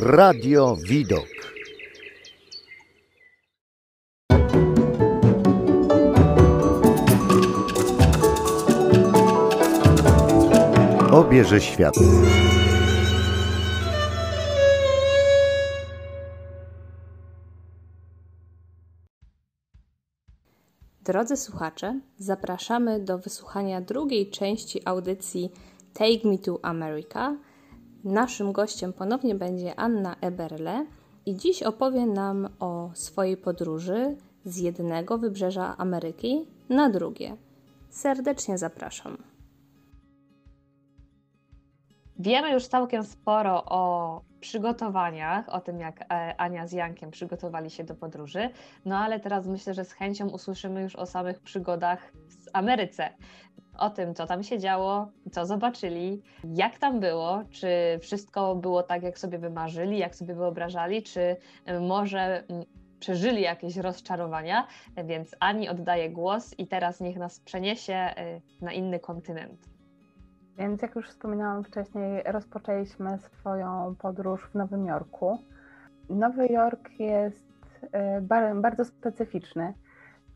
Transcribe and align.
Radio 0.00 0.76
Widok. 0.76 1.26
Obierze 11.12 11.60
świat. 11.60 11.94
Drodzy 21.04 21.36
słuchacze, 21.36 22.00
zapraszamy 22.18 23.00
do 23.00 23.18
wysłuchania 23.18 23.80
drugiej 23.80 24.30
części 24.30 24.80
audycji 24.84 25.50
Take 25.92 26.28
Me 26.28 26.38
to 26.38 26.58
America. 26.62 27.36
Naszym 28.04 28.52
gościem 28.52 28.92
ponownie 28.92 29.34
będzie 29.34 29.80
Anna 29.80 30.16
Eberle 30.20 30.86
i 31.26 31.36
dziś 31.36 31.62
opowie 31.62 32.06
nam 32.06 32.48
o 32.60 32.90
swojej 32.94 33.36
podróży 33.36 34.16
z 34.44 34.56
jednego 34.56 35.18
wybrzeża 35.18 35.74
Ameryki 35.78 36.46
na 36.68 36.90
drugie. 36.90 37.36
Serdecznie 37.90 38.58
zapraszam. 38.58 39.18
Wiemy 42.18 42.52
już 42.52 42.66
całkiem 42.66 43.04
sporo 43.04 43.64
o 43.64 44.20
przygotowaniach, 44.40 45.48
o 45.48 45.60
tym 45.60 45.80
jak 45.80 46.00
e, 46.00 46.34
Ania 46.40 46.66
z 46.66 46.72
Jankiem 46.72 47.10
przygotowali 47.10 47.70
się 47.70 47.84
do 47.84 47.94
podróży, 47.94 48.50
no 48.84 48.98
ale 48.98 49.20
teraz 49.20 49.46
myślę, 49.46 49.74
że 49.74 49.84
z 49.84 49.92
chęcią 49.92 50.28
usłyszymy 50.28 50.82
już 50.82 50.96
o 50.96 51.06
samych 51.06 51.40
przygodach 51.40 52.12
w 52.28 52.37
Ameryce. 52.52 53.10
O 53.78 53.90
tym, 53.90 54.14
co 54.14 54.26
tam 54.26 54.42
się 54.42 54.58
działo, 54.58 55.08
co 55.32 55.46
zobaczyli, 55.46 56.22
jak 56.44 56.78
tam 56.78 57.00
było, 57.00 57.42
czy 57.50 57.68
wszystko 58.02 58.54
było 58.54 58.82
tak, 58.82 59.02
jak 59.02 59.18
sobie 59.18 59.38
wymarzyli, 59.38 59.98
jak 59.98 60.14
sobie 60.14 60.34
wyobrażali, 60.34 61.02
czy 61.02 61.36
e, 61.64 61.80
może 61.80 62.44
przeżyli 63.00 63.42
jakieś 63.42 63.76
rozczarowania, 63.76 64.66
więc 65.04 65.36
Ani 65.40 65.68
oddaję 65.68 66.10
głos 66.10 66.54
i 66.58 66.66
teraz 66.66 67.00
niech 67.00 67.16
nas 67.16 67.40
przeniesie 67.40 67.94
e, 67.94 68.40
na 68.60 68.72
inny 68.72 69.00
kontynent. 69.00 69.68
Więc 70.58 70.82
jak 70.82 70.94
już 70.94 71.08
wspominałam 71.08 71.64
wcześniej, 71.64 72.22
rozpoczęliśmy 72.26 73.18
swoją 73.18 73.94
podróż 73.98 74.48
w 74.50 74.54
Nowym 74.54 74.86
Jorku. 74.86 75.38
Nowy 76.10 76.46
Jork 76.46 76.90
jest 76.98 77.46
e, 77.92 78.20
bardzo 78.54 78.84
specyficzny 78.84 79.74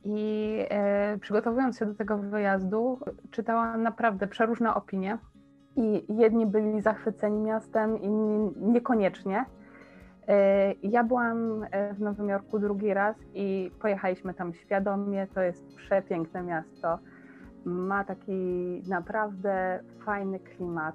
i 0.04 0.58
e, 0.70 1.18
przygotowując 1.18 1.78
się 1.78 1.86
do 1.86 1.94
tego 1.94 2.18
wyjazdu, 2.18 2.98
czytałam 3.30 3.82
naprawdę 3.82 4.26
przeróżne 4.26 4.74
opinie. 4.74 5.18
I 5.76 6.04
jedni 6.08 6.46
byli 6.46 6.80
zachwyceni 6.80 7.40
miastem, 7.40 7.98
inni 8.00 8.52
niekoniecznie. 8.56 9.44
E, 10.28 10.72
ja 10.72 11.04
byłam 11.04 11.66
w 11.94 12.00
Nowym 12.00 12.28
Jorku 12.28 12.58
drugi 12.58 12.94
raz 12.94 13.16
i 13.34 13.70
pojechaliśmy 13.80 14.34
tam 14.34 14.54
świadomie. 14.54 15.26
To 15.34 15.40
jest 15.40 15.76
przepiękne 15.76 16.42
miasto 16.42 16.98
ma 17.64 18.04
taki 18.04 18.82
naprawdę 18.88 19.80
fajny 20.04 20.40
klimat. 20.40 20.94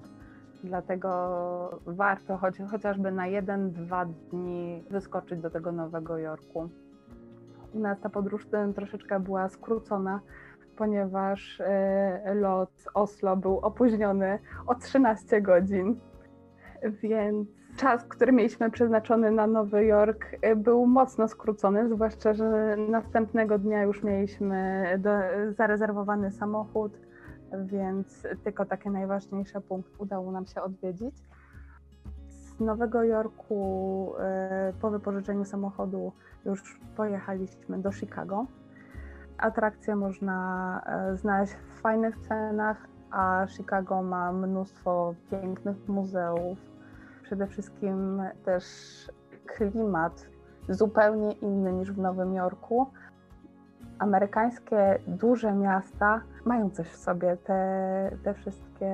Dlatego 0.63 1.81
warto 1.85 2.37
choć, 2.37 2.55
chociażby 2.71 3.11
na 3.11 3.27
jeden, 3.27 3.71
dwa 3.71 4.05
dni 4.05 4.83
wyskoczyć 4.89 5.39
do 5.39 5.49
tego 5.49 5.71
Nowego 5.71 6.17
Jorku. 6.17 6.69
U 7.73 7.79
nas 7.79 7.99
ta 7.99 8.09
podróż 8.09 8.47
troszeczkę 8.75 9.19
była 9.19 9.49
skrócona, 9.49 10.19
ponieważ 10.75 11.61
e, 11.61 12.33
lot 12.35 12.71
Oslo 12.93 13.37
był 13.37 13.59
opóźniony 13.59 14.39
o 14.67 14.75
13 14.75 15.41
godzin, 15.41 15.99
więc 17.03 17.47
czas, 17.77 18.03
który 18.03 18.31
mieliśmy 18.31 18.71
przeznaczony 18.71 19.31
na 19.31 19.47
Nowy 19.47 19.85
Jork, 19.85 20.25
y, 20.45 20.55
był 20.55 20.85
mocno 20.85 21.27
skrócony, 21.27 21.89
zwłaszcza, 21.89 22.33
że 22.33 22.75
następnego 22.89 23.59
dnia 23.59 23.83
już 23.83 24.03
mieliśmy 24.03 24.85
do, 24.99 25.09
zarezerwowany 25.51 26.31
samochód, 26.31 26.91
więc 27.65 28.27
tylko 28.43 28.65
takie 28.65 28.89
najważniejsze 28.89 29.61
punkty 29.61 29.91
udało 29.97 30.31
nam 30.31 30.45
się 30.45 30.61
odwiedzić. 30.61 31.15
Nowego 32.59 33.03
Jorku 33.03 34.13
y, 34.69 34.73
po 34.73 34.89
wypożyczeniu 34.89 35.45
samochodu 35.45 36.11
już 36.45 36.79
pojechaliśmy 36.95 37.77
do 37.79 37.91
Chicago. 37.91 38.45
Atrakcje 39.37 39.95
można 39.95 40.81
y, 41.13 41.17
znaleźć 41.17 41.53
w 41.53 41.81
fajnych 41.81 42.17
cenach, 42.17 42.87
a 43.11 43.45
Chicago 43.47 44.01
ma 44.01 44.31
mnóstwo 44.31 45.13
pięknych 45.31 45.87
muzeów, 45.87 46.57
przede 47.23 47.47
wszystkim 47.47 48.21
też 48.45 48.63
klimat 49.45 50.27
zupełnie 50.69 51.31
inny 51.31 51.73
niż 51.73 51.91
w 51.91 51.97
Nowym 51.97 52.33
Jorku. 52.33 52.87
Amerykańskie 53.99 54.99
duże 55.07 55.53
miasta 55.53 56.21
mają 56.45 56.69
coś 56.69 56.87
w 56.87 56.95
sobie, 56.95 57.37
te, 57.37 58.11
te 58.23 58.33
wszystkie 58.33 58.93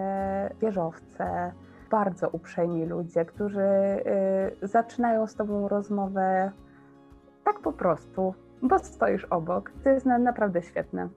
wieżowce, 0.61 1.51
bardzo 1.93 2.29
uprzejmi 2.29 2.85
ludzie, 2.85 3.25
którzy 3.25 3.61
y, 4.63 4.67
zaczynają 4.67 5.27
z 5.27 5.35
Tobą 5.35 5.67
rozmowę 5.67 6.51
tak 7.43 7.59
po 7.59 7.73
prostu, 7.73 8.33
bo 8.61 8.79
stoisz 8.79 9.25
obok. 9.25 9.71
To 9.83 9.89
jest 9.89 10.05
na, 10.05 10.17
naprawdę 10.17 10.61
świetne. 10.61 11.09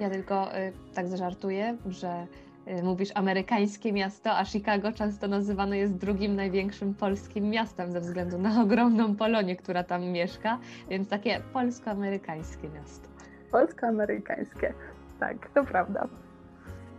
Ja 0.00 0.10
tylko 0.10 0.56
y, 0.58 0.72
tak 0.94 1.08
zażartuję, 1.08 1.76
że 1.86 2.26
Y, 2.68 2.82
mówisz 2.82 3.08
amerykańskie 3.14 3.92
miasto, 3.92 4.36
a 4.36 4.44
Chicago 4.44 4.92
często 4.92 5.28
nazywane 5.28 5.78
jest 5.78 5.96
drugim 5.96 6.36
największym 6.36 6.94
polskim 6.94 7.50
miastem 7.50 7.92
ze 7.92 8.00
względu 8.00 8.38
na 8.38 8.62
ogromną 8.62 9.16
Polonię, 9.16 9.56
która 9.56 9.84
tam 9.84 10.02
mieszka, 10.02 10.58
więc 10.88 11.08
takie 11.08 11.40
polsko-amerykańskie 11.52 12.68
miasto. 12.68 13.08
Polsko-amerykańskie, 13.50 14.74
tak, 15.20 15.48
to 15.54 15.64
prawda. 15.64 16.08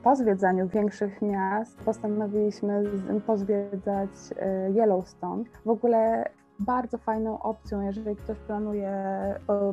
Po 0.06 0.16
zwiedzaniu 0.16 0.68
większych 0.68 1.22
miast 1.22 1.78
postanowiliśmy 1.78 2.84
pozwiedzać 3.26 4.10
y, 4.32 4.72
Yellowstone. 4.72 5.44
W 5.66 5.70
ogóle 5.70 6.30
bardzo 6.60 6.98
fajną 6.98 7.42
opcją, 7.42 7.82
jeżeli 7.82 8.16
ktoś 8.16 8.38
planuje 8.38 8.92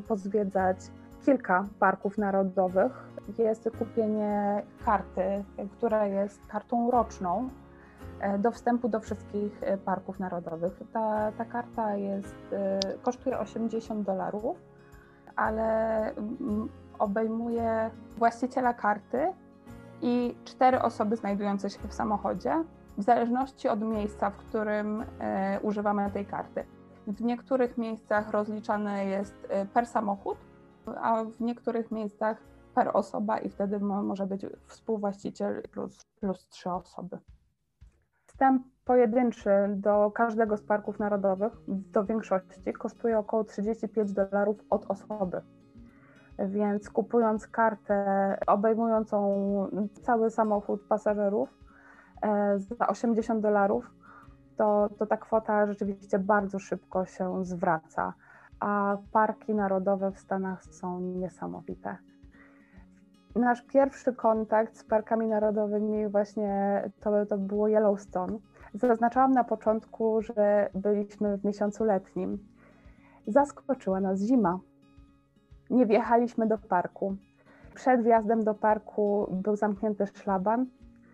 pozwiedzać 0.09 0.77
kilka 1.25 1.69
parków 1.79 2.19
narodowych, 2.19 2.93
jest 3.39 3.71
kupienie 3.79 4.63
karty, 4.85 5.45
która 5.73 6.07
jest 6.07 6.47
kartą 6.47 6.91
roczną 6.91 7.49
e, 8.21 8.39
do 8.39 8.51
wstępu 8.51 8.89
do 8.89 9.01
wszystkich 9.01 9.63
e, 9.63 9.79
parków 9.79 10.21
narodowych. 10.21 10.73
Ta, 10.93 11.33
ta 11.39 11.45
karta 11.45 11.97
jest, 11.97 12.37
e, 12.53 12.81
kosztuje 13.03 13.39
80 13.39 14.07
dolarów, 14.07 14.57
ale 15.37 16.01
mm, 16.15 16.69
obejmuje 16.99 17.91
właściciela 18.19 18.75
karty 18.75 19.33
i 20.03 20.35
cztery 20.45 20.83
osoby 20.83 21.17
znajdujące 21.17 21.71
się 21.71 21.79
w 21.89 21.95
samochodzie, 21.95 22.65
w 22.99 23.03
zależności 23.03 23.69
od 23.69 23.81
miejsca, 23.81 24.31
w 24.31 24.37
którym 24.37 25.05
używamy 25.63 26.11
tej 26.11 26.27
karty. 26.27 26.65
W 27.07 27.23
niektórych 27.23 27.79
miejscach 27.79 28.31
rozliczany 28.31 29.05
jest 29.05 29.49
per 29.75 29.87
samochód, 29.87 30.39
a 30.87 31.25
w 31.25 31.41
niektórych 31.41 31.91
miejscach 31.91 32.43
per 32.75 32.91
osoba 32.93 33.39
i 33.39 33.51
wtedy 33.51 33.81
może 33.81 34.27
być 34.27 34.47
współwłaściciel 34.67 35.63
plus, 35.63 36.05
plus 36.21 36.49
trzy 36.49 36.71
osoby. 36.71 37.19
Wstęp 38.27 38.63
pojedynczy 38.85 39.51
do 39.69 40.11
każdego 40.11 40.57
z 40.57 40.63
parków 40.63 40.99
narodowych, 40.99 41.53
do 41.69 42.05
większości, 42.05 42.73
kosztuje 42.73 43.19
około 43.19 43.45
35 43.45 44.13
dolarów 44.13 44.57
od 44.71 44.91
osoby. 44.91 45.43
Więc 46.49 46.91
kupując 46.91 47.47
kartę 47.47 48.39
obejmującą 48.47 49.71
cały 50.03 50.31
samochód 50.31 50.83
pasażerów 50.89 51.59
e, 52.23 52.59
za 52.59 52.87
80 52.87 53.41
dolarów, 53.41 53.91
to, 54.57 54.89
to 54.99 55.07
ta 55.07 55.17
kwota 55.17 55.67
rzeczywiście 55.67 56.19
bardzo 56.19 56.59
szybko 56.59 57.05
się 57.05 57.45
zwraca. 57.45 58.15
A 58.61 58.97
parki 59.13 59.55
narodowe 59.55 60.13
w 60.13 60.19
Stanach 60.19 60.65
są 60.65 61.01
niesamowite. 61.01 61.97
Nasz 63.37 63.63
pierwszy 63.63 64.13
kontakt 64.13 64.77
z 64.77 64.85
parkami 64.85 65.27
narodowymi 65.27 66.09
właśnie 66.09 66.83
to, 67.01 67.27
to 67.27 67.39
było 67.39 67.69
Yellowstone. 67.69 68.39
Zaznaczałam 68.75 69.33
na 69.33 69.45
początku, 69.45 70.23
że 70.23 70.71
byliśmy 70.75 71.39
w 71.39 71.45
miesiącu 71.45 71.85
letnim. 71.85 72.39
Zaskoczyła 73.27 74.01
nas 74.01 74.21
zima. 74.21 74.59
Nie 75.73 75.87
wjechaliśmy 75.87 76.47
do 76.47 76.59
parku. 76.59 77.17
Przed 77.75 78.03
wjazdem 78.03 78.45
do 78.45 78.55
parku 78.55 79.27
był 79.31 79.57
zamknięty 79.57 80.07
szlaban, 80.07 80.67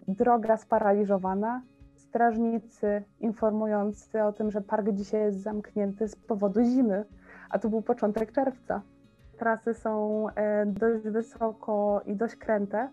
droga 0.09 0.57
sparaliżowana, 0.57 1.63
strażnicy 1.95 3.03
informujący 3.21 4.23
o 4.23 4.33
tym, 4.33 4.51
że 4.51 4.61
park 4.61 4.89
dzisiaj 4.93 5.21
jest 5.21 5.43
zamknięty 5.43 6.09
z 6.09 6.17
powodu 6.17 6.65
zimy, 6.65 7.05
a 7.51 7.59
to 7.59 7.69
był 7.69 7.83
początek 7.83 8.33
czerwca 8.33 8.83
trasy 9.39 9.75
są 9.75 10.27
e, 10.29 10.67
dość 10.67 11.05
wysoko 11.05 12.01
i 12.07 12.17
dość 12.17 12.37
kręte, 12.37 12.89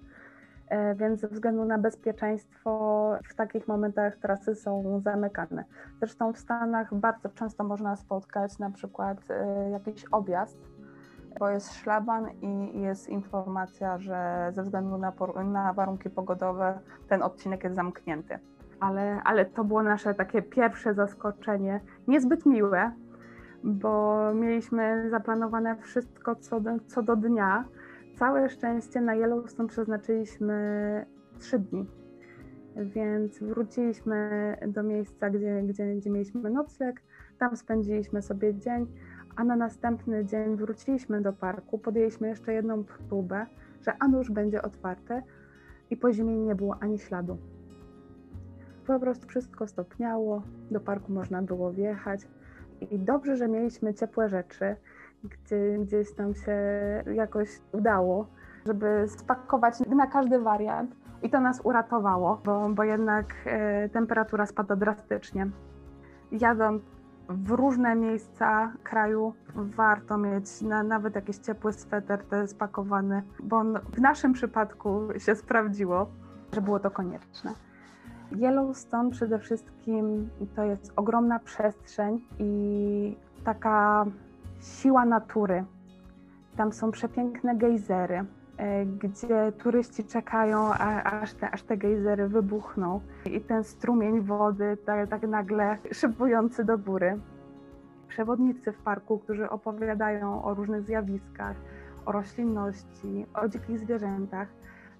E, 0.70 0.96
więc 0.96 1.20
ze 1.20 1.28
względu 1.28 1.66
na 1.66 1.78
bezpieczeństwo 1.78 3.12
w 3.30 3.36
takich 3.36 3.68
momentach 3.68 4.18
trasy 4.18 4.56
są 4.56 5.00
zamykane. 5.00 5.64
Zresztą 6.00 6.34
w 6.34 6.38
Stanach 6.38 6.94
bardzo 6.94 7.30
często 7.30 7.64
można 7.64 7.96
spotkać 7.96 8.60
na 8.60 8.72
przykład 8.72 9.18
e, 9.30 9.70
jakiś 9.70 10.06
objazd, 10.06 10.58
bo 11.40 11.50
jest 11.50 11.74
szlaban 11.74 12.30
i 12.42 12.82
jest 12.82 13.10
informacja, 13.10 13.98
że 13.98 14.50
ze 14.54 14.64
względu 14.64 14.98
na, 14.98 15.14
na 15.44 15.74
warunki 15.74 16.10
pogodowe 16.10 16.80
ten 17.08 17.24
odcinek 17.24 17.64
jest 17.64 17.76
zamknięty. 17.76 18.40
Ale, 18.80 19.22
ale 19.24 19.46
to 19.46 19.64
było 19.64 19.84
nasze 19.84 20.14
takie 20.14 20.42
pierwsze 20.42 20.94
zaskoczenie, 20.94 21.80
niezbyt 22.08 22.46
miłe, 22.46 22.92
bo 23.64 24.20
mieliśmy 24.34 25.10
zaplanowane 25.10 25.76
wszystko 25.76 26.36
co 26.36 26.60
do, 26.60 26.72
co 26.88 27.04
do 27.04 27.16
dnia, 27.16 27.66
Całe 28.16 28.50
szczęście 28.50 29.02
na 29.02 29.16
Yellowstone 29.16 29.70
przeznaczyliśmy 29.70 31.06
trzy 31.40 31.60
dni, 31.60 31.86
więc 32.76 33.40
wróciliśmy 33.40 34.58
do 34.68 34.84
miejsca, 34.84 35.30
gdzie, 35.30 35.62
gdzie, 35.64 35.96
gdzie 35.96 36.10
mieliśmy 36.10 36.50
nocleg, 36.50 37.02
tam 37.40 37.58
spędziliśmy 37.58 38.22
sobie 38.22 38.56
dzień, 38.56 38.88
a 39.36 39.44
na 39.44 39.56
następny 39.56 40.26
dzień 40.26 40.56
wróciliśmy 40.56 41.22
do 41.22 41.34
parku, 41.34 41.78
podjęliśmy 41.78 42.28
jeszcze 42.28 42.54
jedną 42.54 42.84
próbę, 42.84 43.46
że 43.82 43.94
a 44.00 44.08
już 44.08 44.32
będzie 44.32 44.62
otwarte 44.62 45.24
i 45.90 45.98
po 45.98 46.14
zimie 46.14 46.38
nie 46.38 46.56
było 46.56 46.78
ani 46.80 47.00
śladu. 47.00 47.38
Po 48.88 49.00
prostu 49.00 49.28
wszystko 49.28 49.68
stopniało, 49.68 50.42
do 50.72 50.80
parku 50.80 51.12
można 51.12 51.42
było 51.42 51.72
wjechać 51.72 52.28
i 52.92 53.00
dobrze, 53.00 53.38
że 53.38 53.48
mieliśmy 53.48 53.94
ciepłe 53.94 54.30
rzeczy, 54.30 54.76
gdzie 55.24 55.78
gdzieś 55.80 56.18
nam 56.18 56.34
się 56.36 56.54
jakoś 57.14 57.50
udało, 57.72 58.28
żeby 58.66 59.06
spakować 59.08 59.80
na 59.80 60.08
każdy 60.08 60.40
wariant. 60.40 60.96
I 61.24 61.30
to 61.30 61.40
nas 61.40 61.62
uratowało, 61.64 62.42
bo, 62.46 62.70
bo 62.70 62.84
jednak 62.84 63.26
e, 63.46 63.90
temperatura 63.90 64.46
spada 64.46 64.76
drastycznie. 64.76 65.48
Jadąc 66.32 66.84
w 67.30 67.52
różne 67.52 67.96
miejsca 67.96 68.72
kraju 68.84 69.34
warto 69.56 70.18
mieć 70.18 70.62
na, 70.62 70.84
nawet 70.84 71.16
jakiś 71.16 71.38
ciepły 71.38 71.74
sweter 71.74 72.24
te 72.24 72.48
spakowany, 72.48 73.24
bo 73.44 73.58
on 73.58 73.80
w 73.94 74.02
naszym 74.02 74.34
przypadku 74.34 75.08
się 75.18 75.36
sprawdziło, 75.36 76.08
że 76.54 76.62
było 76.62 76.80
to 76.80 76.92
konieczne. 76.92 77.54
Yellowstone 78.32 79.12
przede 79.12 79.40
wszystkim 79.40 80.30
to 80.56 80.64
jest 80.64 80.94
ogromna 80.96 81.40
przestrzeń 81.40 82.22
i 82.40 83.18
taka 83.44 84.06
siła 84.62 85.06
natury. 85.06 85.66
Tam 86.58 86.74
są 86.74 86.92
przepiękne 86.92 87.56
gejzery, 87.56 88.26
gdzie 88.86 89.52
turyści 89.52 90.04
czekają, 90.04 90.74
aż 91.04 91.34
te, 91.34 91.52
aż 91.52 91.64
te 91.64 91.78
gejzery 91.78 92.28
wybuchną 92.28 93.02
i 93.26 93.42
ten 93.42 93.64
strumień 93.64 94.22
wody 94.22 94.78
tak, 94.86 95.10
tak 95.10 95.22
nagle 95.22 95.78
szybujący 95.92 96.64
do 96.64 96.78
góry. 96.78 97.20
Przewodnicy 98.08 98.72
w 98.72 98.78
parku, 98.78 99.20
którzy 99.20 99.50
opowiadają 99.50 100.44
o 100.44 100.54
różnych 100.54 100.84
zjawiskach, 100.84 101.56
o 102.06 102.12
roślinności, 102.12 103.26
o 103.34 103.48
dzikich 103.48 103.80
zwierzętach. 103.80 104.48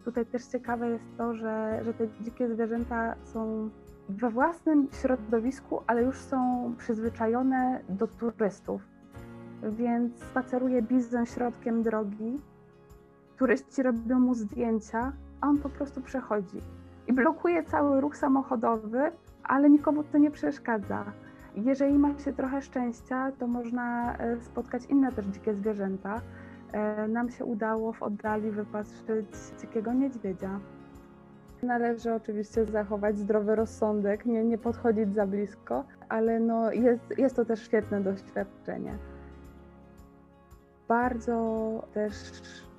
Tutaj 0.06 0.26
też 0.26 0.46
ciekawe 0.46 0.90
jest 0.90 1.18
to, 1.18 1.34
że, 1.34 1.82
że 1.84 1.94
te 1.94 2.08
dzikie 2.22 2.50
zwierzęta 2.50 3.16
są 3.24 3.70
we 4.10 4.30
własnym 4.30 4.88
środowisku, 5.02 5.82
ale 5.88 6.04
już 6.04 6.18
są 6.18 6.74
przyzwyczajone 6.78 7.82
do 7.90 8.08
turystów 8.08 8.82
więc 9.72 10.24
spaceruje 10.24 10.82
bizon 10.82 11.26
środkiem 11.26 11.84
drogi, 11.84 12.40
turyści 13.38 13.84
robią 13.84 14.20
mu 14.20 14.34
zdjęcia, 14.34 15.12
a 15.42 15.48
on 15.48 15.58
po 15.58 15.70
prostu 15.70 16.02
przechodzi 16.02 16.62
i 17.08 17.14
blokuje 17.14 17.64
cały 17.64 18.02
ruch 18.02 18.18
samochodowy, 18.18 19.12
ale 19.44 19.70
nikomu 19.70 20.04
to 20.04 20.18
nie 20.18 20.32
przeszkadza. 20.32 21.06
Jeżeli 21.56 21.98
ma 21.98 22.20
się 22.20 22.34
trochę 22.34 22.62
szczęścia, 22.62 23.32
to 23.40 23.48
można 23.48 24.18
e, 24.18 24.42
spotkać 24.42 24.86
inne 24.86 25.12
też 25.12 25.26
dzikie 25.26 25.54
zwierzęta. 25.54 26.22
E, 26.72 27.08
nam 27.08 27.30
się 27.30 27.46
udało 27.46 27.94
w 27.94 28.04
oddali 28.04 28.52
wypatrzyć 28.52 29.28
dzikiego 29.62 29.94
niedźwiedzia. 29.94 30.60
Należy 31.64 32.14
oczywiście 32.14 32.66
zachować 32.66 33.18
zdrowy 33.18 33.56
rozsądek, 33.56 34.26
nie, 34.26 34.44
nie 34.44 34.58
podchodzić 34.58 35.14
za 35.14 35.28
blisko, 35.28 35.84
ale 36.10 36.40
no 36.40 36.72
jest, 36.72 37.18
jest 37.18 37.36
to 37.36 37.46
też 37.46 37.66
świetne 37.66 38.02
doświadczenie 38.02 38.98
bardzo 40.88 41.84
też 41.94 42.14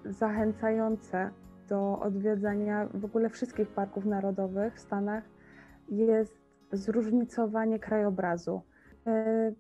zachęcające 0.09 1.31
do 1.69 1.99
odwiedzania 1.99 2.89
w 2.95 3.05
ogóle 3.05 3.31
wszystkich 3.31 3.69
parków 3.69 4.05
narodowych 4.05 4.75
w 4.75 4.81
Stanach 4.81 5.25
jest 5.89 6.37
zróżnicowanie 6.73 7.79
krajobrazu. 7.79 8.63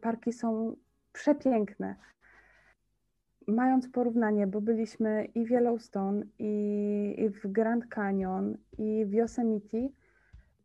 Parki 0.00 0.32
są 0.32 0.76
przepiękne. 1.12 1.96
Mając 3.48 3.88
porównanie, 3.88 4.46
bo 4.46 4.60
byliśmy 4.60 5.24
i 5.24 5.44
w 5.44 5.50
Yellowstone, 5.50 6.22
i, 6.38 7.14
i 7.18 7.28
w 7.28 7.46
Grand 7.46 7.86
Canyon, 7.86 8.56
i 8.78 9.04
w 9.04 9.12
Yosemite, 9.12 9.88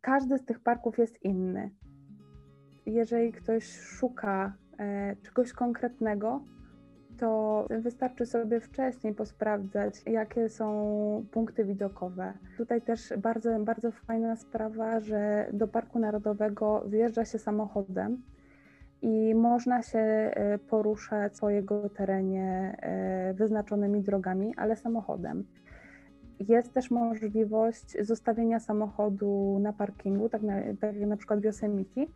każdy 0.00 0.38
z 0.38 0.44
tych 0.44 0.60
parków 0.60 0.98
jest 0.98 1.22
inny. 1.22 1.70
Jeżeli 2.86 3.32
ktoś 3.32 3.78
szuka 3.78 4.56
e, 4.78 5.16
czegoś 5.16 5.52
konkretnego, 5.52 6.44
to 7.22 7.66
wystarczy 7.70 8.26
sobie 8.26 8.60
wcześniej 8.60 9.14
posprawdzać, 9.14 9.94
jakie 10.06 10.48
są 10.48 10.66
punkty 11.30 11.64
widokowe. 11.64 12.32
Tutaj 12.56 12.82
też 12.82 13.12
bardzo, 13.18 13.58
bardzo 13.60 13.90
fajna 13.92 14.36
sprawa, 14.36 15.00
że 15.00 15.46
do 15.52 15.68
Parku 15.68 15.98
Narodowego 15.98 16.84
wjeżdża 16.86 17.24
się 17.24 17.38
samochodem 17.38 18.22
i 19.02 19.34
można 19.34 19.82
się 19.82 19.98
e, 19.98 20.58
poruszać 20.58 21.32
po 21.40 21.50
jego 21.50 21.88
terenie 21.88 22.76
e, 22.80 23.34
wyznaczonymi 23.34 24.00
drogami, 24.00 24.54
ale 24.56 24.76
samochodem. 24.76 25.44
Jest 26.48 26.72
też 26.72 26.90
możliwość 26.90 27.96
zostawienia 28.00 28.60
samochodu 28.60 29.58
na 29.60 29.72
parkingu, 29.72 30.28
tak, 30.28 30.42
na, 30.42 30.54
tak 30.80 30.96
jak 30.96 31.08
na 31.08 31.16
przykład 31.16 31.40
w 31.40 31.44
Yosemite, 31.44 32.06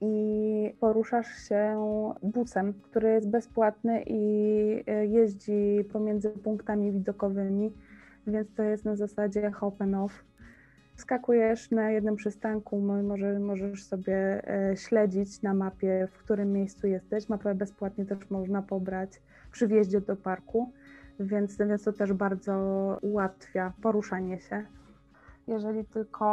i 0.00 0.74
poruszasz 0.80 1.48
się 1.48 1.76
busem, 2.22 2.74
który 2.82 3.10
jest 3.10 3.30
bezpłatny 3.30 4.02
i 4.06 4.84
e, 4.86 5.06
jeździ 5.06 5.84
pomiędzy 5.92 6.30
punktami 6.30 6.92
widokowymi, 6.92 7.72
więc 8.26 8.54
to 8.54 8.62
jest 8.62 8.84
na 8.84 8.96
zasadzie 8.96 9.50
hop 9.50 9.82
and 9.82 9.94
off. 9.94 10.24
Skakujesz 10.96 11.70
na 11.70 11.90
jednym 11.90 12.16
przystanku, 12.16 12.80
może, 12.80 13.38
możesz 13.38 13.84
sobie 13.84 14.48
e, 14.48 14.76
śledzić 14.76 15.42
na 15.42 15.54
mapie, 15.54 16.08
w 16.12 16.18
którym 16.18 16.52
miejscu 16.52 16.86
jesteś. 16.86 17.28
Mapę 17.28 17.54
bezpłatnie 17.54 18.04
też 18.06 18.30
można 18.30 18.62
pobrać 18.62 19.22
przy 19.52 19.68
wjeździe 19.68 20.00
do 20.00 20.16
parku, 20.16 20.72
więc, 21.20 21.58
więc 21.58 21.84
to 21.84 21.92
też 21.92 22.12
bardzo 22.12 22.52
ułatwia 23.02 23.72
poruszanie 23.82 24.40
się 24.40 24.66
jeżeli 25.50 25.84
tylko 25.84 26.24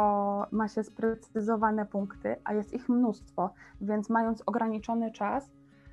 ma 0.50 0.68
się 0.68 0.84
sprecyzowane 0.84 1.86
punkty, 1.86 2.36
a 2.44 2.54
jest 2.54 2.74
ich 2.74 2.88
mnóstwo, 2.88 3.50
więc 3.80 4.10
mając 4.10 4.42
ograniczony 4.46 5.10
czas, 5.10 5.50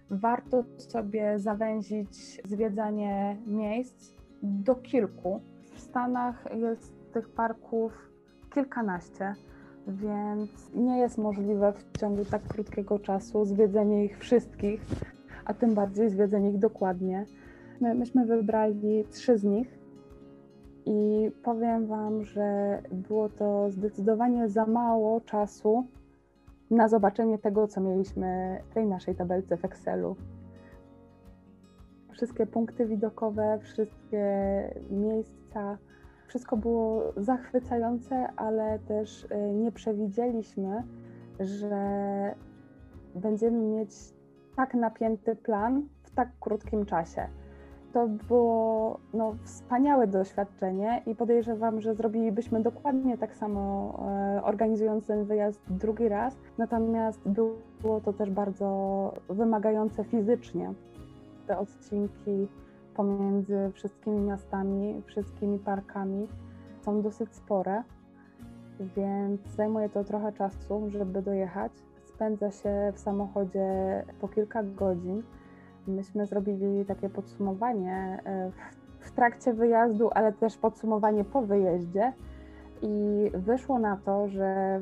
warto 0.10 0.64
sobie 0.78 1.40
zawęzić 1.40 2.42
zwiedzanie 2.46 3.38
miejsc 3.48 4.14
do 4.44 4.76
kilku. 4.76 5.42
W 5.74 5.80
Stanach 5.80 6.46
jest 6.56 7.12
tych 7.14 7.30
parków 7.30 8.10
kilkanaście, 8.54 9.36
więc 9.88 10.74
nie 10.74 11.00
jest 11.00 11.18
możliwe 11.18 11.74
w 11.74 11.98
ciągu 11.98 12.26
tak 12.26 12.48
krótkiego 12.48 13.00
czasu 13.00 13.46
zwiedzenie 13.46 14.06
ich 14.06 14.20
wszystkich, 14.20 14.82
a 15.46 15.54
tym 15.54 15.74
bardziej 15.74 16.10
zwiedzenie 16.10 16.50
ich 16.50 16.60
dokładnie. 16.60 17.26
My, 17.82 17.96
myśmy 17.96 18.26
wybrali 18.26 19.06
trzy 19.12 19.38
z 19.38 19.44
nich 19.44 19.85
i 20.86 21.32
powiem 21.44 21.88
Wam, 21.88 22.24
że 22.24 22.82
było 22.92 23.30
to 23.30 23.72
zdecydowanie 23.72 24.50
za 24.50 24.66
mało 24.66 25.22
czasu 25.22 25.86
na 26.72 26.88
zobaczenie 26.88 27.38
tego, 27.38 27.68
co 27.68 27.82
mieliśmy 27.82 28.60
w 28.70 28.74
tej 28.74 28.88
naszej 28.88 29.16
tabelce 29.16 29.58
w 29.58 29.66
Excelu. 29.66 30.16
Wszystkie 32.12 32.46
punkty 32.46 32.86
widokowe, 32.86 33.60
wszystkie 33.62 34.24
miejsca, 34.90 35.78
wszystko 36.28 36.58
było 36.58 37.14
zachwycające, 37.18 38.28
ale 38.36 38.80
też 38.80 39.24
y, 39.24 39.54
nie 39.54 39.72
przewidzieliśmy, 39.72 40.84
że 41.40 41.76
będziemy 43.16 43.58
mieć 43.58 43.92
tak 44.56 44.74
napięty 44.74 45.36
plan 45.36 45.88
w 46.04 46.12
tak 46.12 46.30
krótkim 46.40 46.86
czasie 46.86 47.28
to 47.96 48.08
było 48.08 49.00
no, 49.14 49.36
wspaniałe 49.44 50.08
doświadczenie 50.08 51.02
i 51.06 51.16
podejrzewam, 51.16 51.82
że 51.82 51.96
zrobilibyśmy 51.96 52.62
dokładnie 52.62 53.18
tak 53.18 53.36
samo, 53.36 53.94
e, 54.38 54.44
organizując 54.44 55.08
ten 55.08 55.26
wyjazd 55.26 55.62
drugi 55.70 56.10
raz. 56.10 56.38
Natomiast 56.58 57.30
było 57.82 58.02
to 58.02 58.14
też 58.14 58.30
bardzo 58.30 59.14
wymagające 59.30 60.04
fizycznie. 60.04 60.74
Te 61.48 61.58
odcinki 61.58 62.48
pomiędzy 62.96 63.72
wszystkimi 63.74 64.20
miastami, 64.20 65.02
wszystkimi 65.06 65.60
parkami 65.60 66.28
są 66.82 67.02
dosyć 67.02 67.36
spore, 67.36 67.84
więc 68.96 69.42
zajmuje 69.42 69.90
to 69.90 70.04
trochę 70.04 70.32
czasu, 70.32 70.90
żeby 70.90 71.22
dojechać. 71.22 71.72
Spędza 72.06 72.52
się 72.52 72.92
w 72.94 73.00
samochodzie 73.00 74.04
po 74.22 74.28
kilka 74.28 74.64
godzin. 74.64 75.24
Myśmy 75.88 76.26
zrobili 76.26 76.86
takie 76.86 77.10
podsumowanie 77.10 78.20
e, 78.26 78.52
w, 78.52 79.08
w 79.08 79.12
trakcie 79.12 79.54
wyjazdu, 79.54 80.10
ale 80.14 80.34
też 80.34 80.58
podsumowanie 80.58 81.24
po 81.24 81.42
wyjeździe 81.42 82.14
i 82.82 83.32
wyszło 83.34 83.80
na 83.80 83.98
to, 83.98 84.28
że 84.28 84.80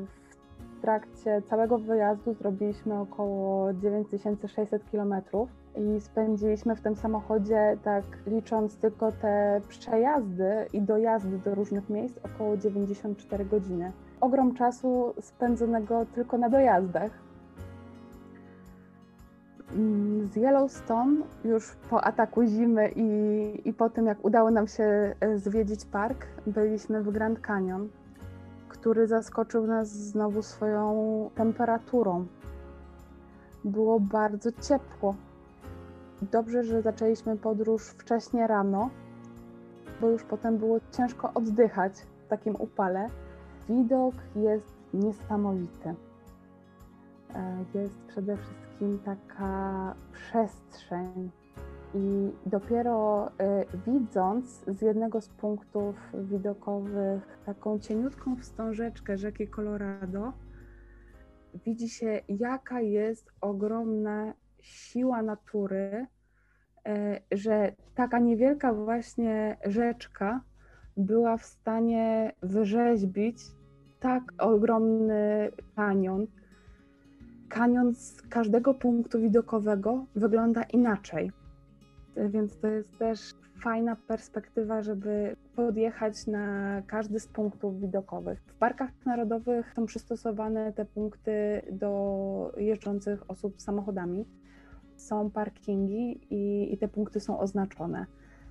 w 0.78 0.80
trakcie 0.80 1.42
całego 1.42 1.78
wyjazdu 1.78 2.34
zrobiliśmy 2.34 3.00
około 3.00 3.72
9600 3.72 4.90
kilometrów 4.90 5.48
i 5.76 6.00
spędziliśmy 6.00 6.76
w 6.76 6.80
tym 6.80 6.96
samochodzie, 6.96 7.76
tak 7.82 8.04
licząc 8.26 8.76
tylko 8.76 9.12
te 9.12 9.60
przejazdy 9.68 10.66
i 10.72 10.82
dojazdy 10.82 11.38
do 11.38 11.54
różnych 11.54 11.90
miejsc, 11.90 12.18
około 12.24 12.56
94 12.56 13.44
godziny. 13.44 13.92
Ogrom 14.20 14.54
czasu 14.54 15.14
spędzonego 15.20 16.06
tylko 16.14 16.38
na 16.38 16.48
dojazdach. 16.48 17.10
Z 20.32 20.36
Yellowstone 20.36 21.16
już 21.44 21.76
po 21.90 22.04
ataku 22.04 22.44
zimy 22.44 22.90
i, 22.96 23.68
i 23.68 23.72
po 23.72 23.90
tym, 23.90 24.06
jak 24.06 24.24
udało 24.24 24.50
nam 24.50 24.66
się 24.66 25.14
e, 25.20 25.38
zwiedzić 25.38 25.84
park, 25.84 26.26
byliśmy 26.46 27.02
w 27.02 27.10
Grand 27.10 27.40
Canyon, 27.40 27.88
który 28.68 29.06
zaskoczył 29.06 29.66
nas 29.66 29.88
znowu 29.88 30.42
swoją 30.42 31.30
temperaturą. 31.34 32.26
Było 33.64 34.00
bardzo 34.00 34.52
ciepło. 34.52 35.14
Dobrze, 36.32 36.64
że 36.64 36.82
zaczęliśmy 36.82 37.36
podróż 37.36 37.82
wcześnie 37.82 38.46
rano, 38.46 38.90
bo 40.00 40.08
już 40.08 40.22
potem 40.22 40.58
było 40.58 40.78
ciężko 40.92 41.30
oddychać 41.34 41.92
w 41.92 42.28
takim 42.28 42.56
upale. 42.56 43.08
Widok 43.68 44.14
jest 44.36 44.74
niesamowity. 44.94 45.94
E, 47.34 47.64
jest 47.74 47.98
przede 48.06 48.36
wszystkim 48.36 48.98
taka 49.04 49.94
przestrzeń. 50.12 51.30
I 51.94 52.32
dopiero 52.46 53.28
y, 53.28 53.30
widząc 53.86 54.64
z 54.66 54.82
jednego 54.82 55.20
z 55.20 55.28
punktów 55.28 55.96
widokowych 56.14 57.38
taką 57.46 57.78
cieniutką 57.78 58.36
wstążeczkę 58.36 59.18
rzeki 59.18 59.48
Colorado, 59.48 60.32
widzi 61.66 61.88
się, 61.88 62.20
jaka 62.28 62.80
jest 62.80 63.30
ogromna 63.40 64.34
siła 64.60 65.22
natury, 65.22 66.06
y, 66.88 67.36
że 67.36 67.72
taka 67.94 68.18
niewielka 68.18 68.72
właśnie 68.72 69.56
rzeczka 69.64 70.40
była 70.96 71.36
w 71.36 71.44
stanie 71.44 72.32
wyrzeźbić 72.42 73.42
tak 74.00 74.22
ogromny 74.38 75.50
kanion, 75.76 76.26
kanion 77.54 77.94
z 77.94 78.22
każdego 78.22 78.74
punktu 78.74 79.20
widokowego 79.20 80.06
wygląda 80.16 80.62
inaczej. 80.62 81.32
Więc 82.16 82.58
to 82.58 82.66
jest 82.68 82.98
też 82.98 83.34
fajna 83.62 83.96
perspektywa, 83.96 84.82
żeby 84.82 85.36
podjechać 85.56 86.26
na 86.26 86.82
każdy 86.86 87.20
z 87.20 87.26
punktów 87.26 87.80
widokowych. 87.80 88.42
W 88.46 88.54
parkach 88.54 88.90
narodowych 89.06 89.72
są 89.76 89.86
przystosowane 89.86 90.72
te 90.72 90.84
punkty 90.84 91.62
do 91.72 92.52
jeżdżących 92.56 93.30
osób 93.30 93.60
samochodami. 93.60 94.24
Są 94.96 95.30
parkingi 95.30 96.20
i, 96.30 96.74
i 96.74 96.78
te 96.78 96.88
punkty 96.88 97.20
są 97.20 97.38
oznaczone. 97.38 98.06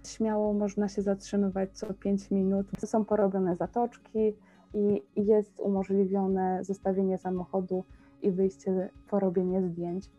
Śmiało 0.08 0.54
można 0.54 0.88
się 0.88 1.02
zatrzymywać 1.02 1.70
co 1.74 1.94
5 1.94 2.32
minut. 2.32 2.68
Są 2.86 3.06
porobione 3.06 3.56
zatoczki 3.56 4.34
i 4.74 5.04
jest 5.16 5.60
umożliwione 5.60 6.64
zostawienie 6.64 7.18
samochodu 7.18 7.84
i 8.24 8.32
wyjście, 8.32 8.90
porobienie 9.10 9.62
zdjęć. 9.62 10.10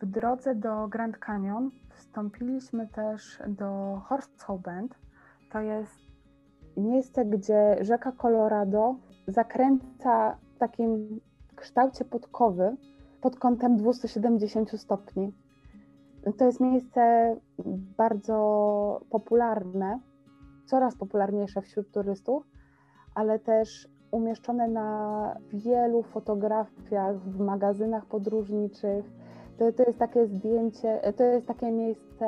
W 0.00 0.06
drodze 0.06 0.54
do 0.54 0.88
Grand 0.88 1.18
Canyon 1.18 1.70
wstąpiliśmy 1.94 2.88
też 2.88 3.42
do 3.48 4.00
Horseshoe 4.04 4.58
Bend. 4.58 4.94
To 5.52 5.60
jest 5.60 5.94
miejsce, 6.76 7.24
gdzie 7.24 7.76
rzeka 7.80 8.12
Colorado 8.12 8.96
zakręca 9.28 10.36
w 10.54 10.58
takim 10.58 11.20
kształcie 11.56 12.04
podkowy 12.04 12.76
pod 13.20 13.38
kątem 13.38 13.76
270 13.76 14.80
stopni. 14.80 15.32
To 16.38 16.44
jest 16.44 16.60
miejsce 16.60 17.36
bardzo 17.96 19.00
popularne, 19.10 20.00
coraz 20.66 20.96
popularniejsze 20.96 21.62
wśród 21.62 21.90
turystów, 21.90 22.46
ale 23.14 23.38
też 23.38 23.88
umieszczone 24.14 24.68
na 24.68 25.36
wielu 25.52 26.02
fotografiach 26.02 27.18
w 27.18 27.40
magazynach 27.40 28.06
podróżniczych. 28.06 29.04
To, 29.58 29.72
to 29.72 29.82
jest 29.82 29.98
takie 29.98 30.26
zdjęcie, 30.26 31.00
to 31.16 31.24
jest 31.24 31.46
takie 31.46 31.72
miejsce 31.72 32.26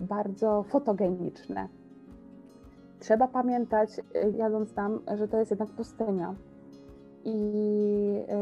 bardzo 0.00 0.62
fotogeniczne. 0.62 1.68
Trzeba 2.98 3.28
pamiętać, 3.28 3.90
jadąc 4.36 4.74
tam, 4.74 5.00
że 5.14 5.28
to 5.28 5.38
jest 5.38 5.50
jednak 5.50 5.68
pustynia. 5.68 6.34
I 7.24 7.42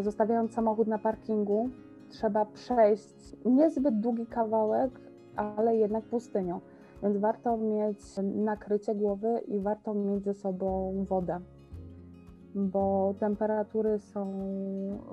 zostawiając 0.02 0.52
samochód 0.52 0.88
na 0.88 0.98
parkingu, 0.98 1.68
trzeba 2.08 2.44
przejść 2.44 3.36
niezbyt 3.44 4.00
długi 4.00 4.26
kawałek, 4.26 5.00
ale 5.36 5.76
jednak 5.76 6.04
pustynią. 6.04 6.60
Więc 7.02 7.16
warto 7.16 7.56
mieć 7.56 7.98
nakrycie 8.34 8.94
głowy 8.94 9.40
i 9.48 9.60
warto 9.60 9.94
mieć 9.94 10.24
ze 10.24 10.34
sobą 10.34 10.94
wodę 11.08 11.40
bo 12.54 13.14
temperatury 13.20 13.98
są 13.98 14.32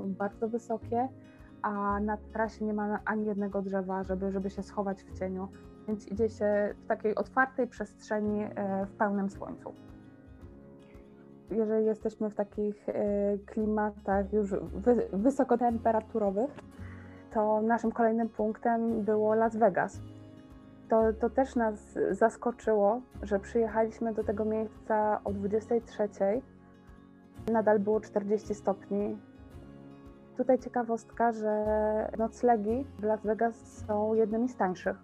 bardzo 0.06 0.50
wysokie, 0.50 1.08
a 1.62 2.00
na 2.00 2.18
trasie 2.18 2.66
nie 2.66 2.74
ma 2.74 3.00
ani 3.06 3.26
jednego 3.26 3.62
drzewa, 3.62 4.04
żeby, 4.04 4.32
żeby 4.32 4.50
się 4.50 4.64
schować 4.64 5.04
w 5.04 5.20
cieniu, 5.20 5.48
więc 5.88 6.08
idzie 6.08 6.30
się 6.30 6.76
w 6.84 6.88
takiej 6.88 7.16
otwartej 7.16 7.68
przestrzeni 7.68 8.44
e, 8.44 8.86
w 8.86 8.92
pełnym 8.92 9.30
słońcu. 9.30 9.74
Jeżeli 11.52 11.86
jesteśmy 11.86 12.30
w 12.30 12.36
takich 12.36 12.90
e, 12.90 12.94
klimatach 13.46 14.34
już 14.34 14.56
wysokotemperaturowych, 15.14 16.50
to 17.32 17.62
naszym 17.62 17.92
kolejnym 17.92 18.30
punktem 18.30 19.02
było 19.02 19.36
Las 19.36 19.56
Vegas. 19.56 20.02
To, 20.90 21.14
to 21.14 21.30
też 21.30 21.56
nas 21.56 22.00
zaskoczyło, 22.12 23.02
że 23.24 23.40
przyjechaliśmy 23.40 24.14
do 24.14 24.24
tego 24.24 24.46
miejsca 24.46 25.22
o 25.24 25.34
23 25.34 26.10
Nadal 27.48 27.80
było 27.80 28.00
40 28.00 28.56
stopni. 28.56 29.18
Tutaj 30.38 30.60
ciekawostka, 30.60 31.32
że 31.32 31.66
noclegi 32.18 32.86
w 33.00 33.04
Las 33.04 33.22
Vegas 33.24 33.56
są 33.88 34.14
jednymi 34.14 34.50
z 34.50 34.56
tańszych. 34.56 34.98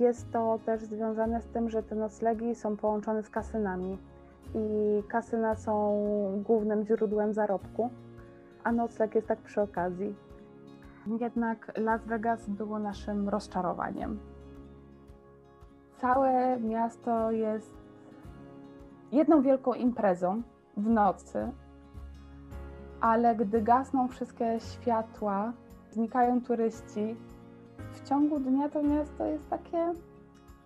Jest 0.00 0.30
to 0.30 0.58
też 0.66 0.80
związane 0.82 1.42
z 1.42 1.46
tym, 1.46 1.70
że 1.70 1.82
te 1.82 1.94
noclegi 1.94 2.54
są 2.54 2.76
połączone 2.76 3.22
z 3.22 3.30
kasynami 3.30 3.98
i 4.54 5.02
kasyna 5.08 5.54
są 5.54 6.02
głównym 6.46 6.84
źródłem 6.84 7.34
zarobku, 7.34 7.90
a 8.64 8.72
nocleg 8.72 9.14
jest 9.14 9.26
tak 9.26 9.38
przy 9.38 9.62
okazji. 9.62 10.14
Jednak 11.20 11.72
Las 11.76 12.06
Vegas 12.06 12.48
było 12.48 12.78
naszym 12.78 13.28
rozczarowaniem. 13.28 14.18
Całe 15.98 16.60
miasto 16.60 17.30
jest 17.30 17.74
jedną 19.12 19.42
wielką 19.42 19.74
imprezą, 19.74 20.42
w 20.76 20.88
nocy, 20.88 21.52
ale 23.00 23.36
gdy 23.36 23.62
gasną 23.62 24.08
wszystkie 24.08 24.60
światła, 24.60 25.52
znikają 25.90 26.40
turyści, 26.40 27.16
w 27.92 28.08
ciągu 28.08 28.40
dnia 28.40 28.68
to 28.68 28.82
miasto 28.82 29.26
jest 29.26 29.50
takie 29.50 29.92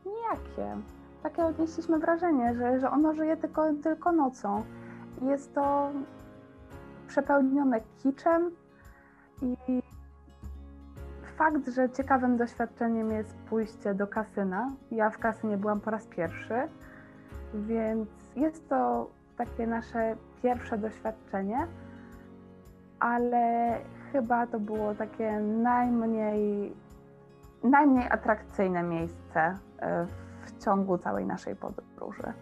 nijakie. 0.07 0.83
Takie 1.23 1.45
odnieśliśmy 1.45 1.99
wrażenie, 1.99 2.55
że, 2.55 2.81
że 2.81 2.91
ono 2.91 3.15
żyje 3.15 3.37
tylko, 3.37 3.75
tylko 3.83 4.13
nocą. 4.13 4.63
Jest 5.23 5.55
to 5.55 5.91
przepełnione 7.09 7.81
kiczem 8.03 8.51
i 9.43 9.83
fakt, 11.37 11.69
że 11.69 11.91
ciekawym 11.91 12.37
doświadczeniem 12.37 13.11
jest 13.11 13.35
pójście 13.35 13.95
do 13.95 14.07
kasyna. 14.07 14.71
Ja 14.91 15.11
w 15.11 15.19
kasynie 15.19 15.57
byłam 15.57 15.81
po 15.81 15.91
raz 15.91 16.07
pierwszy, 16.07 16.55
więc 17.55 18.09
jest 18.37 18.69
to 18.69 19.11
takie 19.47 19.67
nasze 19.67 20.17
pierwsze 20.43 20.79
doświadczenie, 20.79 21.67
ale 22.99 23.77
chyba 24.13 24.47
to 24.47 24.61
było 24.61 24.95
takie 24.95 25.41
najmniej, 25.41 26.73
najmniej 27.63 28.07
atrakcyjne 28.11 28.83
miejsce 28.83 29.41
e, 29.79 30.07
w 30.45 30.65
ciągu 30.65 30.99
całej 30.99 31.27
naszej 31.27 31.57
podróży. 31.57 32.33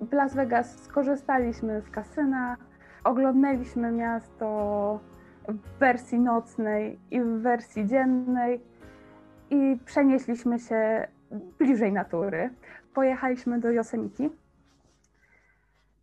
W 0.00 0.12
Las 0.12 0.34
Vegas 0.34 0.82
skorzystaliśmy 0.82 1.80
z 1.80 1.90
kasyna, 1.90 2.56
oglądaliśmy 3.04 3.92
miasto 3.92 5.00
w 5.48 5.78
wersji 5.78 6.20
nocnej 6.20 6.98
i 7.10 7.20
w 7.20 7.42
wersji 7.42 7.86
dziennej 7.86 8.60
i 9.50 9.78
przenieśliśmy 9.84 10.58
się 10.58 11.08
bliżej 11.58 11.92
natury. 11.92 12.50
pojechaliśmy 12.94 13.60
do 13.60 13.70
Yosemite. 13.70 14.47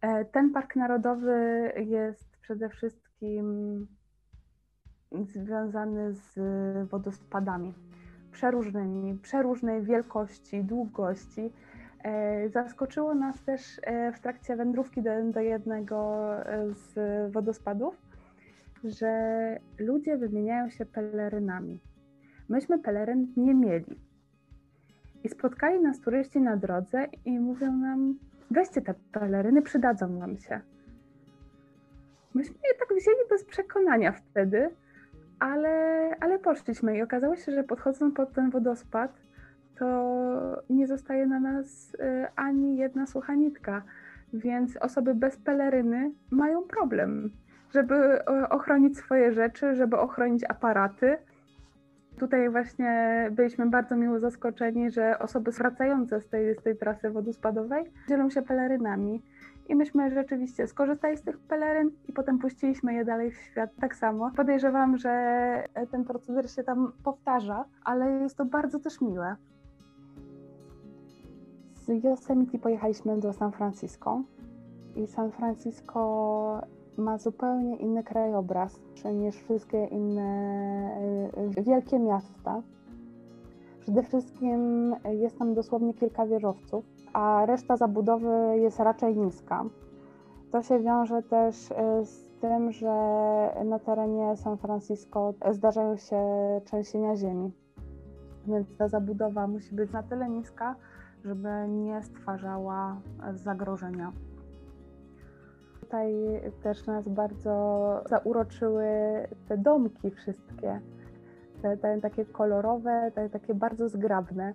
E, 0.05 0.25
ten 0.25 0.49
park 0.49 0.75
narodowy 0.75 1.71
jest 1.85 2.37
przede 2.41 2.69
wszystkim 2.69 3.87
związany 5.11 6.13
z 6.13 6.39
wodospadami 6.89 7.73
przeróżnymi, 8.31 9.19
przeróżnej 9.21 9.83
wielkości, 9.83 10.63
długości. 10.63 11.51
E, 12.03 12.49
zaskoczyło 12.49 13.15
nas 13.15 13.43
też 13.43 13.79
e, 13.83 14.11
w 14.11 14.19
trakcie 14.19 14.55
wędrówki 14.55 15.01
do, 15.01 15.09
do 15.31 15.39
jednego 15.39 16.29
z 16.71 16.93
wodospadów, 17.31 18.01
że 18.83 19.11
ludzie 19.79 20.17
wymieniają 20.17 20.69
się 20.69 20.85
pelerynami. 20.85 21.81
Myśmy 22.49 22.79
peleryn 22.79 23.33
nie 23.37 23.53
mieli. 23.53 23.99
I 25.23 25.29
spotkali 25.29 25.79
nas 25.79 25.99
turyści 25.99 26.41
na 26.41 26.57
drodze 26.57 27.07
i 27.25 27.39
mówią 27.39 27.77
nam, 27.77 28.19
weźcie 28.51 28.81
te 28.81 28.93
peleryny, 29.11 29.61
przydadzą 29.61 30.09
nam 30.09 30.37
się. 30.37 30.61
Myśmy 32.33 32.55
je 32.55 32.79
tak 32.79 32.97
wzięli 32.97 33.29
bez 33.29 33.45
przekonania 33.45 34.11
wtedy, 34.11 34.69
ale, 35.39 36.09
ale 36.19 36.39
poszliśmy 36.39 36.97
i 36.97 37.01
okazało 37.01 37.35
się, 37.35 37.51
że 37.51 37.63
podchodząc 37.63 38.15
pod 38.15 38.33
ten 38.33 38.49
wodospad, 38.49 39.11
to 39.75 40.63
nie 40.69 40.87
zostaje 40.87 41.27
na 41.27 41.39
nas 41.39 41.93
y, 41.93 42.27
ani 42.35 42.77
jedna 42.77 43.05
sucha 43.07 43.35
nitka, 43.35 43.81
więc 44.33 44.77
osoby 44.77 45.15
bez 45.15 45.37
peleryny 45.37 46.11
mają 46.31 46.63
problem, 46.63 47.31
żeby 47.73 48.25
ochronić 48.49 48.97
swoje 48.97 49.31
rzeczy, 49.31 49.75
żeby 49.75 49.97
ochronić 49.97 50.43
aparaty. 50.49 51.17
Tutaj 52.19 52.49
właśnie 52.49 53.27
byliśmy 53.31 53.69
bardzo 53.69 53.95
miło 53.95 54.19
zaskoczeni, 54.19 54.91
że 54.91 55.19
osoby 55.19 55.51
wracające 55.51 56.21
z 56.21 56.27
tej, 56.27 56.55
z 56.55 56.63
tej 56.63 56.77
trasy 56.77 57.09
wodospadowej 57.09 57.83
dzielą 58.09 58.29
się 58.29 58.41
pelerynami. 58.41 59.21
I 59.69 59.75
myśmy 59.75 60.11
rzeczywiście 60.11 60.67
skorzystali 60.67 61.17
z 61.17 61.21
tych 61.21 61.39
peleryn 61.39 61.91
i 62.07 62.13
potem 62.13 62.39
puściliśmy 62.39 62.93
je 62.93 63.05
dalej 63.05 63.31
w 63.31 63.37
świat 63.37 63.69
tak 63.81 63.95
samo. 63.95 64.31
Podejrzewam, 64.35 64.97
że 64.97 65.63
ten 65.91 66.05
proceder 66.05 66.51
się 66.51 66.63
tam 66.63 66.91
powtarza, 67.03 67.65
ale 67.83 68.11
jest 68.11 68.37
to 68.37 68.45
bardzo 68.45 68.79
też 68.79 69.01
miłe. 69.01 69.35
Z 71.73 72.03
Yosemite 72.03 72.59
pojechaliśmy 72.59 73.19
do 73.19 73.33
San 73.33 73.51
Francisco 73.51 74.21
i 74.95 75.07
San 75.07 75.31
Francisco 75.31 76.61
ma 76.97 77.17
zupełnie 77.17 77.75
inny 77.75 78.03
krajobraz 78.03 78.79
niż 79.13 79.35
wszystkie 79.35 79.85
inne 79.85 80.97
y, 81.57 81.63
wielkie 81.63 81.99
miasta. 81.99 82.61
Przede 83.79 84.03
wszystkim 84.03 84.95
jest 85.11 85.39
tam 85.39 85.53
dosłownie 85.53 85.93
kilka 85.93 86.25
wieżowców, 86.25 86.85
a 87.13 87.45
reszta 87.45 87.77
zabudowy 87.77 88.57
jest 88.57 88.79
raczej 88.79 89.17
niska. 89.17 89.65
To 90.51 90.61
się 90.61 90.79
wiąże 90.79 91.23
też 91.23 91.71
y, 91.71 92.05
z 92.05 92.29
tym, 92.41 92.71
że 92.71 92.93
na 93.65 93.79
terenie 93.79 94.37
San 94.37 94.57
Francisco 94.57 95.33
zdarzają 95.51 95.97
się 95.97 96.21
trzęsienia 96.65 97.15
ziemi, 97.15 97.51
więc 98.47 98.77
ta 98.77 98.87
zabudowa 98.87 99.47
musi 99.47 99.75
być 99.75 99.91
na 99.91 100.03
tyle 100.03 100.29
niska, 100.29 100.75
żeby 101.23 101.49
nie 101.69 102.03
stwarzała 102.03 103.01
zagrożenia. 103.33 104.11
Tutaj 105.85 106.13
też 106.63 106.85
nas 106.85 107.09
bardzo 107.09 108.03
zauroczyły 108.09 108.87
te 109.47 109.57
domki 109.57 110.11
wszystkie, 110.11 110.79
te, 111.61 111.77
te 111.77 112.01
takie 112.01 112.25
kolorowe, 112.25 113.11
te 113.15 113.29
takie 113.29 113.53
bardzo 113.53 113.89
zgrabne. 113.89 114.53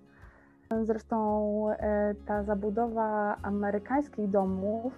Zresztą 0.83 1.71
e, 1.71 2.15
ta 2.27 2.43
zabudowa 2.43 3.37
amerykańskich 3.43 4.31
domów 4.31 4.93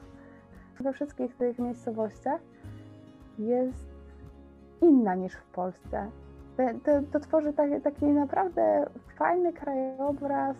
we 0.80 0.92
wszystkich 0.92 1.36
tych 1.36 1.58
miejscowościach 1.58 2.40
jest 3.38 3.86
inna 4.82 5.14
niż 5.14 5.32
w 5.34 5.44
Polsce. 5.44 6.10
To, 6.56 6.62
to, 6.84 7.02
to 7.12 7.20
tworzy 7.20 7.52
taki, 7.52 7.80
taki 7.80 8.04
naprawdę 8.04 8.86
fajny 9.18 9.52
krajobraz, 9.52 10.56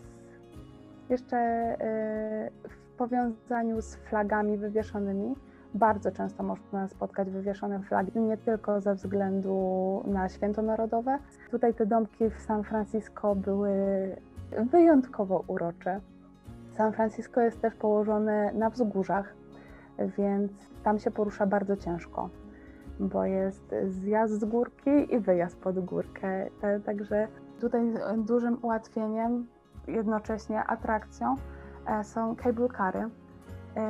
jeszcze 1.08 1.36
e, 1.36 2.50
w 2.68 2.96
powiązaniu 2.96 3.80
z 3.80 3.96
flagami 3.96 4.56
wywieszonymi. 4.56 5.34
Bardzo 5.74 6.10
często 6.10 6.42
można 6.42 6.88
spotkać 6.88 7.30
wywieszone 7.30 7.80
flagi, 7.80 8.20
nie 8.20 8.36
tylko 8.36 8.80
ze 8.80 8.94
względu 8.94 10.02
na 10.06 10.28
święto 10.28 10.62
narodowe. 10.62 11.18
Tutaj 11.50 11.74
te 11.74 11.86
domki 11.86 12.30
w 12.30 12.40
San 12.40 12.64
Francisco 12.64 13.34
były 13.34 13.70
wyjątkowo 14.70 15.44
urocze. 15.46 16.00
San 16.70 16.92
Francisco 16.92 17.40
jest 17.40 17.60
też 17.60 17.74
położone 17.74 18.52
na 18.52 18.70
wzgórzach, 18.70 19.34
więc 20.18 20.52
tam 20.84 20.98
się 20.98 21.10
porusza 21.10 21.46
bardzo 21.46 21.76
ciężko, 21.76 22.28
bo 23.00 23.24
jest 23.24 23.74
zjazd 23.86 24.40
z 24.40 24.44
górki 24.44 25.14
i 25.14 25.18
wyjazd 25.18 25.60
pod 25.60 25.80
górkę. 25.84 26.46
Także 26.84 27.28
tutaj 27.60 27.82
dużym 28.16 28.58
ułatwieniem, 28.62 29.46
jednocześnie 29.88 30.64
atrakcją 30.64 31.36
e, 31.86 32.04
są 32.04 32.36
cable 32.36 32.68
cary, 32.68 32.98
e, 32.98 33.10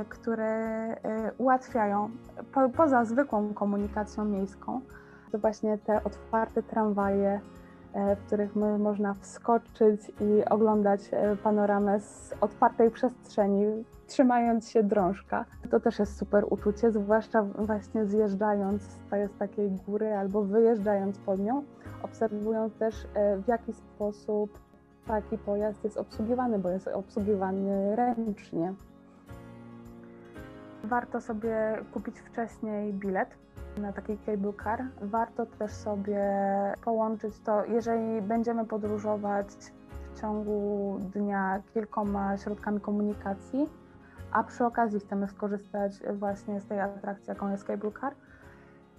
które 0.08 0.46
e, 0.46 1.32
ułatwiają 1.38 2.10
po, 2.52 2.68
poza 2.68 3.04
zwykłą 3.04 3.54
komunikacją 3.54 4.24
miejską, 4.24 4.80
to 5.32 5.38
właśnie 5.38 5.78
te 5.78 6.04
otwarte 6.04 6.62
tramwaje 6.62 7.40
E, 7.92 8.16
w 8.16 8.26
których 8.26 8.56
można 8.78 9.14
wskoczyć 9.14 10.12
i 10.20 10.44
oglądać 10.50 11.00
e, 11.10 11.36
panoramę 11.36 12.00
z 12.00 12.34
otwartej 12.40 12.90
przestrzeni, 12.90 13.84
trzymając 14.06 14.70
się 14.70 14.82
drążka. 14.82 15.44
To 15.70 15.80
też 15.80 15.98
jest 15.98 16.16
super 16.16 16.44
uczucie, 16.50 16.92
zwłaszcza 16.92 17.42
właśnie 17.42 18.06
zjeżdżając 18.06 18.82
z 18.82 19.38
takiej 19.38 19.70
góry 19.70 20.14
albo 20.14 20.42
wyjeżdżając 20.42 21.18
pod 21.18 21.40
nią, 21.40 21.62
obserwując 22.02 22.74
też 22.74 22.94
e, 23.14 23.36
w 23.36 23.48
jaki 23.48 23.72
sposób 23.72 24.58
taki 25.06 25.38
pojazd 25.38 25.84
jest 25.84 25.96
obsługiwany, 25.96 26.58
bo 26.58 26.68
jest 26.68 26.88
obsługiwany 26.88 27.96
ręcznie. 27.96 28.74
Warto 30.84 31.20
sobie 31.20 31.78
kupić 31.92 32.20
wcześniej 32.20 32.92
bilet 32.92 33.28
na 33.78 33.92
taki 33.92 34.18
cable 34.18 34.52
car. 34.64 34.84
Warto 35.02 35.46
też 35.46 35.72
sobie 35.72 36.24
połączyć 36.84 37.38
to, 37.38 37.64
jeżeli 37.64 38.22
będziemy 38.22 38.64
podróżować 38.64 39.46
w 40.14 40.20
ciągu 40.20 40.98
dnia 41.14 41.62
kilkoma 41.74 42.36
środkami 42.36 42.80
komunikacji, 42.80 43.68
a 44.32 44.44
przy 44.44 44.64
okazji 44.64 45.00
chcemy 45.00 45.28
skorzystać 45.28 45.92
właśnie 46.12 46.60
z 46.60 46.66
tej 46.66 46.80
atrakcji, 46.80 47.28
jaką 47.28 47.50
jest 47.50 47.64
cable 47.64 47.92
car, 48.00 48.14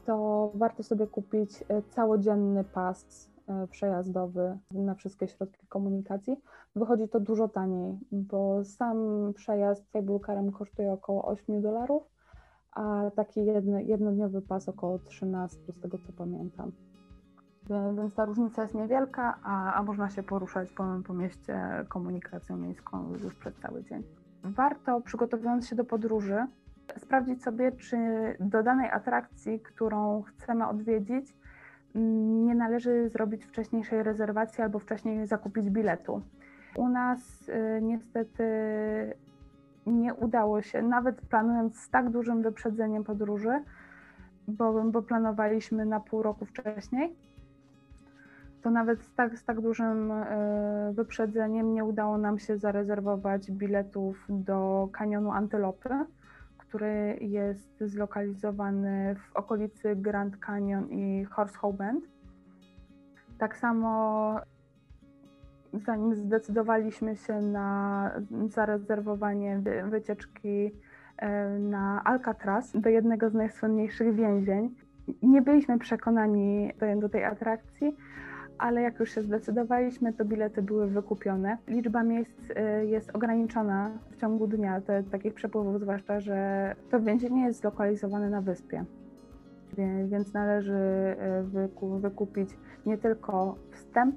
to 0.05 0.51
warto 0.55 0.83
sobie 0.83 1.07
kupić 1.07 1.63
e, 1.67 1.81
całodzienny 1.81 2.63
pas 2.63 3.29
przejazdowy 3.71 4.57
na 4.71 4.95
wszystkie 4.95 5.27
środki 5.27 5.67
komunikacji. 5.67 6.41
Wychodzi 6.75 7.09
to 7.09 7.19
dużo 7.19 7.47
taniej, 7.47 7.99
bo 8.11 8.65
sam 8.65 8.97
przejazd 9.35 9.89
cable 9.93 10.19
carem 10.25 10.51
kosztuje 10.51 10.91
około 10.91 11.25
8 11.25 11.61
dolarów, 11.61 12.03
a 12.71 13.11
taki 13.15 13.45
jednodniowy 13.85 14.41
pas 14.41 14.69
około 14.69 14.99
13, 14.99 15.59
z 15.73 15.81
tego 15.81 15.97
co 15.97 16.13
pamiętam. 16.17 16.71
Więc 17.97 18.15
ta 18.15 18.25
różnica 18.25 18.61
jest 18.61 18.75
niewielka, 18.75 19.39
a, 19.43 19.73
a 19.73 19.83
można 19.83 20.09
się 20.09 20.23
poruszać 20.23 20.71
po, 20.71 20.83
po 21.07 21.13
mieście 21.13 21.85
komunikacją 21.89 22.57
miejską 22.57 23.13
już 23.23 23.35
przez 23.35 23.55
cały 23.55 23.83
dzień. 23.83 24.03
Warto, 24.43 25.01
przygotowując 25.01 25.67
się 25.67 25.75
do 25.75 25.85
podróży, 25.85 26.45
sprawdzić 26.97 27.43
sobie, 27.43 27.71
czy 27.71 27.97
do 28.39 28.63
danej 28.63 28.91
atrakcji, 28.91 29.59
którą 29.59 30.21
chcemy 30.21 30.67
odwiedzić, 30.67 31.35
nie 31.95 32.55
należy 32.55 33.09
zrobić 33.09 33.45
wcześniejszej 33.45 34.03
rezerwacji 34.03 34.63
albo 34.63 34.79
wcześniej 34.79 35.27
zakupić 35.27 35.69
biletu. 35.69 36.21
U 36.75 36.87
nas 36.89 37.49
y, 37.49 37.81
niestety 37.81 38.43
nie 39.85 40.13
udało 40.13 40.61
się, 40.61 40.81
nawet 40.81 41.21
planując 41.21 41.79
z 41.79 41.89
tak 41.89 42.09
dużym 42.09 42.41
wyprzedzeniem 42.41 43.03
podróży, 43.03 43.63
bo, 44.47 44.83
bo 44.83 45.01
planowaliśmy 45.01 45.85
na 45.85 45.99
pół 45.99 46.23
roku 46.23 46.45
wcześniej, 46.45 47.15
to 48.61 48.69
nawet 48.69 49.01
z 49.01 49.13
tak, 49.15 49.37
z 49.37 49.45
tak 49.45 49.61
dużym 49.61 50.11
e, 50.11 50.91
wyprzedzeniem 50.93 51.73
nie 51.73 51.85
udało 51.85 52.17
nam 52.17 52.39
się 52.39 52.57
zarezerwować 52.57 53.51
biletów 53.51 54.25
do 54.29 54.89
kanionu 54.91 55.31
Antylopy, 55.31 55.89
który 56.73 57.17
jest 57.21 57.83
zlokalizowany 57.85 59.15
w 59.15 59.35
okolicy 59.35 59.95
Grand 59.95 60.37
Canyon 60.37 60.89
i 60.89 61.25
Horsehoe 61.25 61.73
Bend. 61.73 62.05
Tak 63.37 63.57
samo 63.57 64.35
zanim 65.73 66.15
zdecydowaliśmy 66.15 67.15
się 67.15 67.41
na 67.41 68.11
zarezerwowanie 68.47 69.61
wycieczki 69.89 70.71
e, 71.17 71.49
na 71.59 72.03
Alcatraz, 72.03 72.71
do 72.75 72.89
jednego 72.89 73.29
z 73.29 73.33
najsłynniejszych 73.33 74.15
więzień, 74.15 74.75
nie 75.21 75.41
byliśmy 75.41 75.79
przekonani 75.79 76.71
do, 76.79 77.01
do 77.01 77.09
tej 77.09 77.25
atrakcji, 77.25 77.95
ale 78.63 78.81
jak 78.81 78.99
już 78.99 79.15
się 79.15 79.21
zdecydowaliśmy, 79.21 80.13
to 80.13 80.25
bilety 80.25 80.61
były 80.61 80.87
wykupione. 80.87 81.57
Liczba 81.67 82.03
miejsc 82.03 82.49
y, 82.49 82.85
jest 82.85 83.15
ograniczona 83.15 83.91
w 84.11 84.15
ciągu 84.15 84.47
dnia, 84.47 84.81
te, 84.81 85.03
takich 85.03 85.33
przepływów, 85.33 85.81
zwłaszcza, 85.81 86.19
że 86.19 86.75
to 86.91 86.99
więzienie 86.99 87.45
jest 87.45 87.61
zlokalizowane 87.61 88.29
na 88.29 88.41
wyspie. 88.41 88.85
Więc 90.05 90.33
należy 90.33 90.73
y, 91.83 91.99
wykupić 91.99 92.49
nie 92.85 92.97
tylko 92.97 93.55
wstęp 93.71 94.15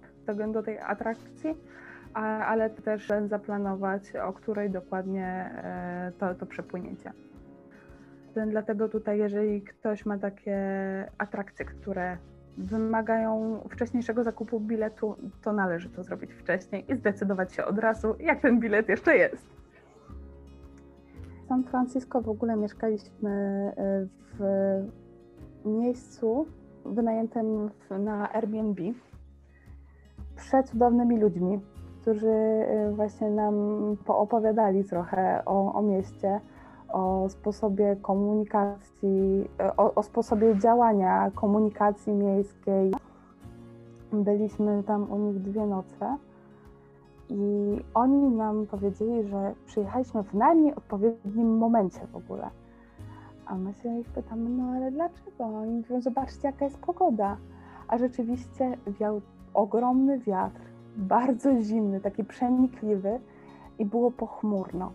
do 0.52 0.62
tej 0.62 0.78
atrakcji, 0.78 1.54
ale 2.46 2.70
też 2.70 3.12
zaplanować, 3.24 4.16
o 4.16 4.32
której 4.32 4.70
dokładnie 4.70 5.50
y, 6.08 6.18
to, 6.18 6.34
to 6.34 6.46
przepłynięcie. 6.46 7.12
Dlatego 8.46 8.88
tutaj, 8.88 9.18
jeżeli 9.18 9.62
ktoś 9.62 10.06
ma 10.06 10.18
takie 10.18 10.58
atrakcje, 11.18 11.64
które 11.64 12.16
wymagają 12.58 13.60
wcześniejszego 13.70 14.24
zakupu 14.24 14.60
biletu, 14.60 15.16
to 15.42 15.52
należy 15.52 15.88
to 15.88 16.02
zrobić 16.02 16.32
wcześniej 16.34 16.92
i 16.92 16.96
zdecydować 16.96 17.52
się 17.54 17.64
od 17.64 17.78
razu, 17.78 18.14
jak 18.20 18.40
ten 18.40 18.60
bilet 18.60 18.88
jeszcze 18.88 19.16
jest. 19.16 19.46
W 21.44 21.48
San 21.48 21.64
Francisco 21.64 22.22
w 22.22 22.28
ogóle 22.28 22.56
mieszkaliśmy 22.56 23.30
e, 23.76 24.06
w 24.38 24.40
miejscu 25.64 26.46
wynajętym 26.84 27.70
na 27.90 28.32
Airbnb 28.32 28.82
przed 30.36 30.70
cudownymi 30.70 31.20
ludźmi, 31.20 31.60
którzy 32.00 32.28
e, 32.28 32.92
właśnie 32.92 33.30
nam 33.30 33.54
poopowiadali 34.04 34.84
trochę 34.84 35.42
o, 35.44 35.72
o 35.72 35.82
mieście 35.82 36.40
o 36.88 37.28
sposobie 37.28 37.96
komunikacji, 38.02 39.48
o, 39.76 39.94
o 39.94 40.02
sposobie 40.02 40.58
działania 40.58 41.30
komunikacji 41.34 42.12
miejskiej. 42.12 42.92
Byliśmy 44.12 44.82
tam 44.82 45.12
u 45.12 45.18
nich 45.18 45.40
dwie 45.40 45.66
noce 45.66 46.16
i 47.28 47.76
oni 47.94 48.36
nam 48.36 48.66
powiedzieli, 48.66 49.28
że 49.28 49.54
przyjechaliśmy 49.66 50.22
w 50.22 50.34
najmniej 50.34 50.74
odpowiednim 50.74 51.58
momencie 51.58 52.00
w 52.12 52.16
ogóle. 52.16 52.50
A 53.46 53.54
my 53.54 53.72
się 53.72 53.98
ich 53.98 54.08
pytamy, 54.08 54.50
no 54.50 54.64
ale 54.64 54.90
dlaczego? 54.90 55.44
Oni 55.44 55.72
mówią, 55.72 56.00
zobaczcie 56.00 56.48
jaka 56.48 56.64
jest 56.64 56.78
pogoda. 56.78 57.36
A 57.88 57.98
rzeczywiście 57.98 58.76
wiał 58.86 59.20
ogromny 59.54 60.18
wiatr, 60.18 60.60
bardzo 60.96 61.62
zimny, 61.62 62.00
taki 62.00 62.24
przenikliwy 62.24 63.20
i 63.78 63.84
było 63.84 64.10
pochmurno. 64.10 64.92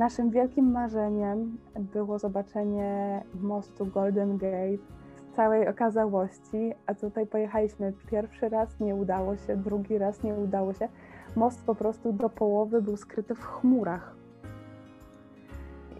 Naszym 0.00 0.30
wielkim 0.30 0.70
marzeniem 0.72 1.58
było 1.76 2.18
zobaczenie 2.18 3.22
mostu 3.40 3.86
Golden 3.86 4.36
Gate 4.36 4.82
w 5.16 5.36
całej 5.36 5.68
okazałości, 5.68 6.72
a 6.86 6.94
tutaj 6.94 7.26
pojechaliśmy 7.26 7.92
pierwszy 8.10 8.48
raz, 8.48 8.80
nie 8.80 8.94
udało 8.94 9.36
się, 9.36 9.56
drugi 9.56 9.98
raz 9.98 10.22
nie 10.22 10.34
udało 10.34 10.72
się. 10.72 10.88
Most 11.36 11.64
po 11.64 11.74
prostu 11.74 12.12
do 12.12 12.28
połowy 12.28 12.82
był 12.82 12.96
skryty 12.96 13.34
w 13.34 13.44
chmurach. 13.44 14.14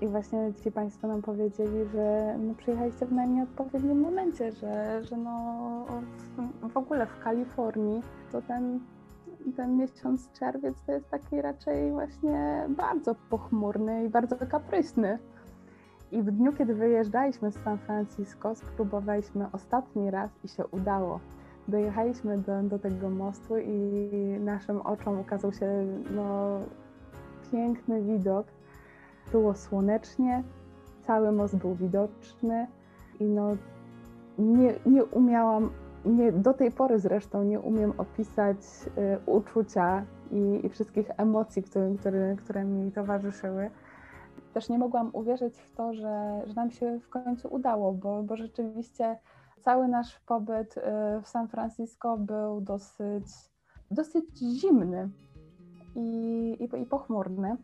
I 0.01 0.09
właśnie 0.09 0.53
ci 0.65 0.73
Państwo 0.73 1.09
nam 1.09 1.23
powiedzieli, 1.23 1.85
że 1.93 2.37
no, 2.39 2.55
przyjechaliście 2.55 3.07
w 3.07 3.13
najmniej 3.13 3.43
odpowiednim 3.43 4.01
momencie, 4.01 4.53
że, 4.53 5.05
że 5.05 5.17
no, 5.17 5.87
w, 6.63 6.73
w 6.73 6.77
ogóle 6.77 7.07
w 7.07 7.19
Kalifornii 7.19 8.03
to 8.33 8.43
ten 8.43 8.81
ten 9.57 9.77
miesiąc 9.77 10.33
czerwiec 10.33 10.75
to 10.87 10.93
jest 10.93 11.11
taki 11.11 11.43
raczej 11.43 11.93
właśnie 11.93 12.67
bardzo 12.69 13.15
pochmurny 13.31 14.05
i 14.05 14.09
bardzo 14.09 14.37
kapryśny. 14.37 15.19
I 16.13 16.23
w 16.23 16.31
dniu, 16.31 16.53
kiedy 16.53 16.75
wyjeżdżaliśmy 16.75 17.53
z 17.53 17.55
San 17.65 17.79
Francisco, 17.79 18.55
spróbowaliśmy 18.55 19.47
ostatni 19.53 20.11
raz 20.11 20.31
i 20.45 20.49
się 20.49 20.67
udało. 20.67 21.21
Dojechaliśmy 21.69 22.39
do, 22.39 22.63
do 22.63 22.79
tego 22.79 23.11
mostu 23.11 23.59
i 23.59 24.11
naszym 24.41 24.81
oczom 24.81 25.21
ukazał 25.21 25.53
się 25.53 25.87
no, 26.11 26.59
piękny 27.53 28.03
widok. 28.03 28.47
Było 29.33 29.55
słonecznie, 29.55 30.43
cały 31.07 31.33
most 31.33 31.57
był 31.57 31.75
widoczny 31.75 32.67
i 33.21 33.25
no, 33.25 33.57
nie, 34.39 34.75
nie 34.87 35.05
umiałam 35.05 35.71
nie, 36.05 36.33
do 36.33 36.55
tej 36.55 36.71
pory 36.71 36.99
zresztą 36.99 37.45
nie 37.45 37.61
umiem 37.61 37.93
opisać 37.99 38.57
y, 38.99 39.31
uczucia 39.31 40.05
i, 40.31 40.67
i, 40.67 40.69
wszystkich 40.69 41.11
emocji, 41.17 41.63
które, 41.63 41.95
które, 41.99 42.37
które 42.37 42.65
mi 42.65 42.93
towarzyszyły. 42.93 43.71
Też 44.55 44.69
nie 44.69 44.79
mogłam 44.79 45.11
uwierzyć 45.13 45.61
w 45.61 45.73
to, 45.73 45.95
że, 45.95 46.43
że 46.47 46.55
nam 46.55 46.71
się 46.71 46.99
w 46.99 47.09
końcu 47.09 47.49
udało, 47.55 47.93
bo, 47.93 48.23
bo 48.23 48.37
rzeczywiście 48.37 49.19
cały 49.61 49.89
nasz 49.89 50.21
pobyt 50.21 50.77
y, 50.77 50.81
w 51.23 51.29
San 51.29 51.49
Francisco 51.49 52.17
był 52.17 52.61
dosyć, 52.61 53.27
dosyć 53.91 54.39
zimny 54.39 55.09
i, 55.95 56.57
i, 56.61 56.83
i 56.83 56.87
pochmurny. 56.87 57.57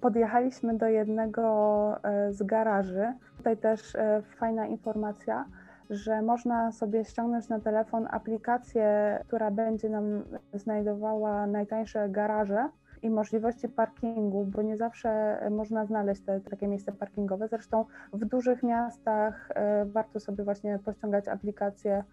Podjechaliśmy 0.00 0.78
do 0.78 0.86
jednego 0.86 1.96
y, 2.28 2.32
z 2.32 2.42
garaży. 2.42 3.12
Tutaj 3.36 3.56
też 3.56 3.94
y, 3.94 3.98
fajna 4.38 4.66
informacja 4.66 5.44
że 5.90 6.22
można 6.22 6.72
sobie 6.72 7.04
ściągnąć 7.04 7.48
na 7.48 7.60
telefon 7.60 8.08
aplikację, 8.10 9.18
która 9.26 9.50
będzie 9.50 9.88
nam 9.88 10.24
znajdowała 10.54 11.46
najtańsze 11.46 12.08
garaże 12.08 12.68
i 13.02 13.10
możliwości 13.10 13.68
parkingu, 13.68 14.44
bo 14.44 14.62
nie 14.62 14.76
zawsze 14.76 15.38
można 15.50 15.86
znaleźć 15.86 16.22
te, 16.22 16.40
takie 16.40 16.68
miejsce 16.68 16.92
parkingowe. 16.92 17.48
Zresztą 17.48 17.84
w 18.12 18.24
dużych 18.24 18.62
miastach 18.62 19.48
e, 19.54 19.84
warto 19.84 20.20
sobie 20.20 20.44
właśnie 20.44 20.78
pościągać 20.84 21.28
aplikacje 21.28 22.04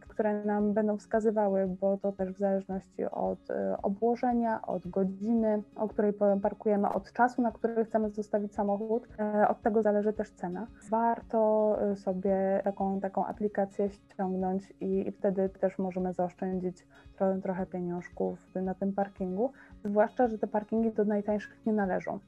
które 0.00 0.44
nam 0.44 0.72
będą 0.72 0.96
wskazywały, 0.96 1.76
bo 1.80 1.96
to 1.96 2.12
też 2.12 2.32
w 2.32 2.38
zależności 2.38 3.04
od 3.04 3.50
e, 3.50 3.76
obłożenia, 3.82 4.62
od 4.62 4.88
godziny, 4.88 5.62
o 5.76 5.88
której 5.88 6.12
parkujemy, 6.42 6.88
od 6.88 7.12
czasu, 7.12 7.42
na 7.42 7.52
który 7.52 7.84
chcemy 7.84 8.10
zostawić 8.10 8.54
samochód, 8.54 9.08
e, 9.18 9.48
od 9.48 9.62
tego 9.62 9.82
zależy 9.82 10.12
też 10.12 10.30
cena. 10.30 10.66
Warto 10.90 11.78
sobie 11.94 12.60
taką, 12.64 13.00
taką 13.00 13.26
aplikację 13.26 13.90
ściągnąć 13.90 14.72
i, 14.80 15.08
i 15.08 15.12
wtedy 15.12 15.48
też 15.48 15.78
możemy 15.78 16.12
zaoszczędzić 16.12 16.86
trochę, 17.16 17.40
trochę 17.40 17.66
pieniążków 17.66 18.54
na 18.54 18.74
tym 18.74 18.92
parkingu, 18.92 19.52
zwłaszcza, 19.84 20.28
że 20.28 20.38
te 20.38 20.46
parkingi 20.46 20.92
do 20.92 21.04
najtańszych 21.04 21.66
nie 21.66 21.72
należą. 21.72 22.18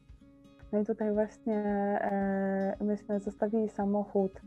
No 0.73 0.79
i 0.79 0.85
tutaj 0.85 1.13
właśnie 1.13 1.57
e, 2.01 2.77
myśmy 2.81 3.21
zostawili 3.21 3.69
samochód 3.69 4.41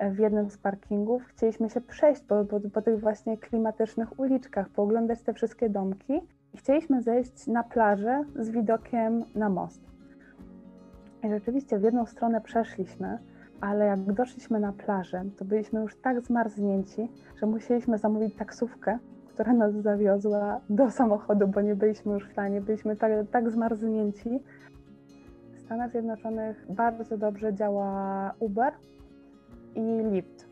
w 0.00 0.18
jednym 0.18 0.50
z 0.50 0.58
parkingów. 0.58 1.22
Chcieliśmy 1.24 1.70
się 1.70 1.80
przejść 1.80 2.22
po, 2.22 2.44
po, 2.44 2.60
po 2.60 2.82
tych 2.82 3.00
właśnie 3.00 3.38
klimatycznych 3.38 4.20
uliczkach, 4.20 4.68
pooglądać 4.68 5.22
te 5.22 5.34
wszystkie 5.34 5.68
domki 5.68 6.20
i 6.54 6.58
chcieliśmy 6.58 7.02
zejść 7.02 7.46
na 7.46 7.62
plażę 7.64 8.24
z 8.36 8.50
widokiem 8.50 9.24
na 9.34 9.48
most. 9.48 9.80
I 11.24 11.28
rzeczywiście 11.28 11.78
w 11.78 11.82
jedną 11.82 12.06
stronę 12.06 12.40
przeszliśmy, 12.40 13.18
ale 13.60 13.86
jak 13.86 14.12
doszliśmy 14.12 14.60
na 14.60 14.72
plażę, 14.72 15.24
to 15.36 15.44
byliśmy 15.44 15.80
już 15.80 15.96
tak 15.96 16.20
zmarznięci, 16.20 17.08
że 17.36 17.46
musieliśmy 17.46 17.98
zamówić 17.98 18.34
taksówkę, 18.36 18.98
która 19.34 19.52
nas 19.52 19.74
zawiozła 19.74 20.60
do 20.70 20.90
samochodu, 20.90 21.48
bo 21.48 21.60
nie 21.60 21.74
byliśmy 21.74 22.14
już 22.14 22.28
w 22.28 22.32
stanie, 22.32 22.60
byliśmy 22.60 22.96
tak, 22.96 23.12
tak 23.30 23.50
zmarznięci. 23.50 24.42
W 25.54 25.60
Stanach 25.60 25.90
Zjednoczonych 25.90 26.66
bardzo 26.70 27.18
dobrze 27.18 27.54
działa 27.54 28.34
Uber, 28.38 28.72
i 29.74 30.12
lift. 30.12 30.48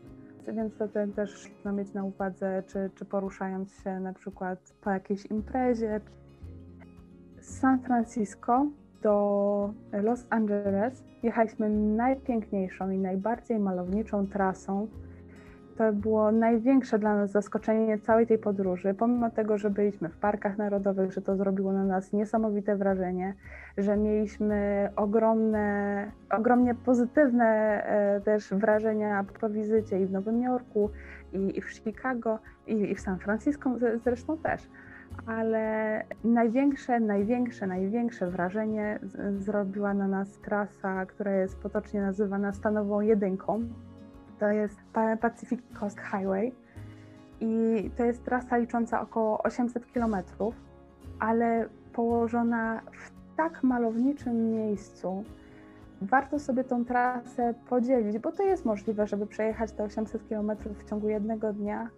Więc 0.47 0.77
to 0.77 0.87
też 1.15 1.51
trzeba 1.59 1.71
mieć 1.75 1.93
na 1.93 2.03
uwadze, 2.03 2.63
czy, 2.67 2.89
czy 2.95 3.05
poruszając 3.05 3.73
się 3.83 3.99
na 3.99 4.13
przykład 4.13 4.73
po 4.81 4.91
jakiejś 4.91 5.25
imprezie. 5.25 6.01
Z 7.39 7.59
San 7.59 7.79
Francisco 7.79 8.65
do 9.01 9.73
Los 9.91 10.27
Angeles 10.29 11.03
jechaliśmy 11.23 11.69
najpiękniejszą 11.69 12.89
i 12.89 12.97
najbardziej 12.97 13.59
malowniczą 13.59 14.27
trasą, 14.27 14.87
to 15.77 15.93
było 15.93 16.31
największe 16.31 16.99
dla 16.99 17.15
nas 17.15 17.31
zaskoczenie 17.31 17.99
całej 17.99 18.27
tej 18.27 18.37
podróży, 18.37 18.93
pomimo 18.93 19.29
tego, 19.29 19.57
że 19.57 19.69
byliśmy 19.69 20.09
w 20.09 20.17
parkach 20.17 20.57
narodowych, 20.57 21.11
że 21.11 21.21
to 21.21 21.35
zrobiło 21.35 21.73
na 21.73 21.83
nas 21.83 22.13
niesamowite 22.13 22.75
wrażenie, 22.75 23.33
że 23.77 23.97
mieliśmy 23.97 24.89
ogromne, 24.95 26.11
ogromnie 26.31 26.75
pozytywne 26.75 27.45
e, 27.45 28.21
też 28.21 28.49
wrażenia 28.49 29.25
po 29.39 29.49
wizycie 29.49 30.01
i 30.01 30.05
w 30.05 30.11
Nowym 30.11 30.41
Jorku, 30.41 30.89
i, 31.33 31.57
i 31.57 31.61
w 31.61 31.69
Chicago, 31.69 32.39
i, 32.67 32.73
i 32.91 32.95
w 32.95 33.01
San 33.01 33.19
Francisco 33.19 33.75
zresztą 34.03 34.37
też. 34.37 34.69
Ale 35.25 36.03
największe, 36.23 36.99
największe, 36.99 37.67
największe 37.67 38.31
wrażenie 38.31 38.99
zrobiła 39.37 39.93
na 39.93 40.07
nas 40.07 40.39
trasa, 40.39 41.05
która 41.05 41.31
jest 41.31 41.59
potocznie 41.59 42.01
nazywana 42.01 42.53
stanową 42.53 43.01
jedynką, 43.01 43.63
to 44.39 44.49
jest 44.49 44.77
Pacific 45.21 45.61
Coast 45.79 45.99
Highway 45.99 46.55
i 47.39 47.91
to 47.97 48.03
jest 48.05 48.25
trasa 48.25 48.57
licząca 48.57 49.01
około 49.01 49.43
800 49.43 49.85
km, 49.93 50.15
ale 51.19 51.69
położona 51.93 52.81
w 52.91 53.35
tak 53.37 53.63
malowniczym 53.63 54.51
miejscu, 54.51 55.23
warto 56.01 56.39
sobie 56.39 56.63
tą 56.63 56.85
trasę 56.85 57.53
podzielić, 57.69 58.19
bo 58.19 58.31
to 58.31 58.43
jest 58.43 58.65
możliwe, 58.65 59.07
żeby 59.07 59.27
przejechać 59.27 59.71
te 59.71 59.83
800 59.83 60.27
km 60.29 60.51
w 60.77 60.89
ciągu 60.89 61.09
jednego 61.09 61.53
dnia, 61.53 61.89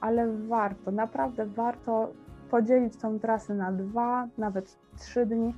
ale 0.00 0.32
warto, 0.32 0.90
naprawdę 0.90 1.46
warto 1.46 2.12
podzielić 2.50 2.96
tą 2.96 3.18
trasę 3.18 3.54
na 3.54 3.72
dwa, 3.72 4.28
nawet 4.38 4.78
trzy 4.98 5.26
dni, 5.26 5.54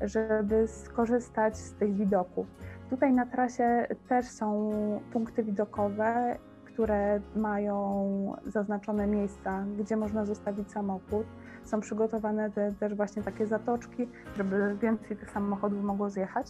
żeby 0.00 0.68
skorzystać 0.68 1.56
z 1.56 1.72
tych 1.72 1.94
widoków. 1.94 2.46
Tutaj 2.90 3.12
na 3.12 3.26
trasie 3.26 3.86
też 4.08 4.26
są 4.26 4.70
punkty 5.12 5.44
widokowe, 5.44 6.38
które 6.64 7.20
mają 7.36 8.36
zaznaczone 8.46 9.06
miejsca, 9.06 9.64
gdzie 9.78 9.96
można 9.96 10.24
zostawić 10.24 10.72
samochód. 10.72 11.26
Są 11.64 11.80
przygotowane 11.80 12.50
te, 12.50 12.72
też 12.72 12.94
właśnie 12.94 13.22
takie 13.22 13.46
zatoczki, 13.46 14.08
żeby 14.36 14.76
więcej 14.80 15.16
tych 15.16 15.30
samochodów 15.30 15.84
mogło 15.84 16.10
zjechać, 16.10 16.46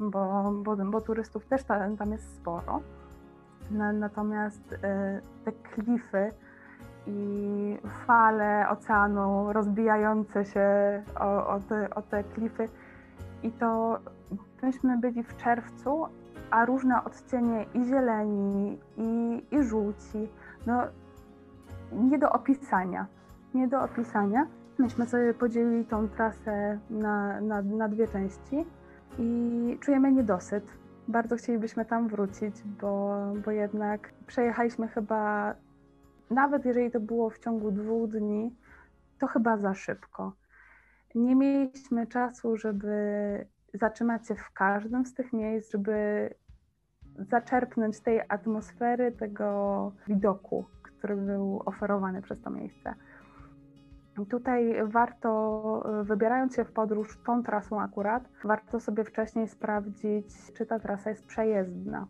bo, 0.00 0.52
bo, 0.64 0.76
bo 0.76 1.00
turystów 1.00 1.46
też 1.46 1.64
tam, 1.64 1.96
tam 1.96 2.12
jest 2.12 2.36
sporo. 2.36 2.80
Natomiast 3.70 4.72
y, 4.72 4.78
te 5.44 5.52
klify 5.52 6.30
i 7.06 7.78
fale 8.06 8.68
oceanu 8.68 9.52
rozbijające 9.52 10.44
się 10.44 10.68
o, 11.20 11.46
o, 11.48 11.60
te, 11.60 11.94
o 11.94 12.02
te 12.02 12.24
klify 12.24 12.68
i 13.44 13.52
to 13.52 13.98
myśmy 14.62 14.98
byli 14.98 15.22
w 15.22 15.36
czerwcu, 15.36 16.06
a 16.50 16.64
różne 16.64 17.04
odcienie 17.04 17.66
i 17.74 17.84
zieleni, 17.84 18.78
i, 18.96 19.42
i 19.50 19.62
żółci, 19.62 20.28
no 20.66 20.82
nie 21.92 22.18
do 22.18 22.32
opisania, 22.32 23.06
nie 23.54 23.68
do 23.68 23.82
opisania. 23.82 24.46
Myśmy 24.78 25.06
sobie 25.06 25.34
podzielili 25.34 25.84
tą 25.84 26.08
trasę 26.08 26.78
na, 26.90 27.40
na, 27.40 27.62
na 27.62 27.88
dwie 27.88 28.08
części 28.08 28.66
i 29.18 29.78
czujemy 29.80 30.12
niedosyt. 30.12 30.64
Bardzo 31.08 31.36
chcielibyśmy 31.36 31.84
tam 31.84 32.08
wrócić, 32.08 32.62
bo, 32.80 33.16
bo 33.44 33.50
jednak 33.50 34.12
przejechaliśmy 34.26 34.88
chyba, 34.88 35.54
nawet 36.30 36.64
jeżeli 36.64 36.90
to 36.90 37.00
było 37.00 37.30
w 37.30 37.38
ciągu 37.38 37.70
dwóch 37.70 38.10
dni, 38.10 38.56
to 39.18 39.26
chyba 39.26 39.56
za 39.56 39.74
szybko. 39.74 40.32
Nie 41.14 41.36
mieliśmy 41.36 42.06
czasu, 42.06 42.56
żeby 42.56 43.46
zatrzymać 43.74 44.28
się 44.28 44.34
w 44.34 44.50
każdym 44.50 45.06
z 45.06 45.14
tych 45.14 45.32
miejsc, 45.32 45.72
żeby 45.72 46.30
zaczerpnąć 47.18 48.00
tej 48.00 48.20
atmosfery, 48.28 49.12
tego 49.12 49.92
widoku, 50.08 50.64
który 50.82 51.16
był 51.16 51.62
oferowany 51.64 52.22
przez 52.22 52.40
to 52.40 52.50
miejsce. 52.50 52.94
Tutaj 54.28 54.74
warto, 54.84 55.82
wybierając 56.02 56.56
się 56.56 56.64
w 56.64 56.72
podróż 56.72 57.18
tą 57.26 57.42
trasą 57.42 57.80
akurat, 57.80 58.28
warto 58.44 58.80
sobie 58.80 59.04
wcześniej 59.04 59.48
sprawdzić, 59.48 60.52
czy 60.56 60.66
ta 60.66 60.78
trasa 60.78 61.10
jest 61.10 61.26
przejezdna, 61.26 62.06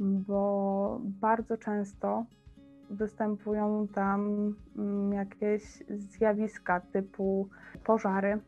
bo 0.00 1.00
bardzo 1.02 1.56
często 1.56 2.24
występują 2.90 3.88
tam 3.94 4.54
mm, 4.78 5.12
jakieś 5.12 5.62
zjawiska 5.88 6.80
typu 6.80 7.48
pożary, 7.84 8.38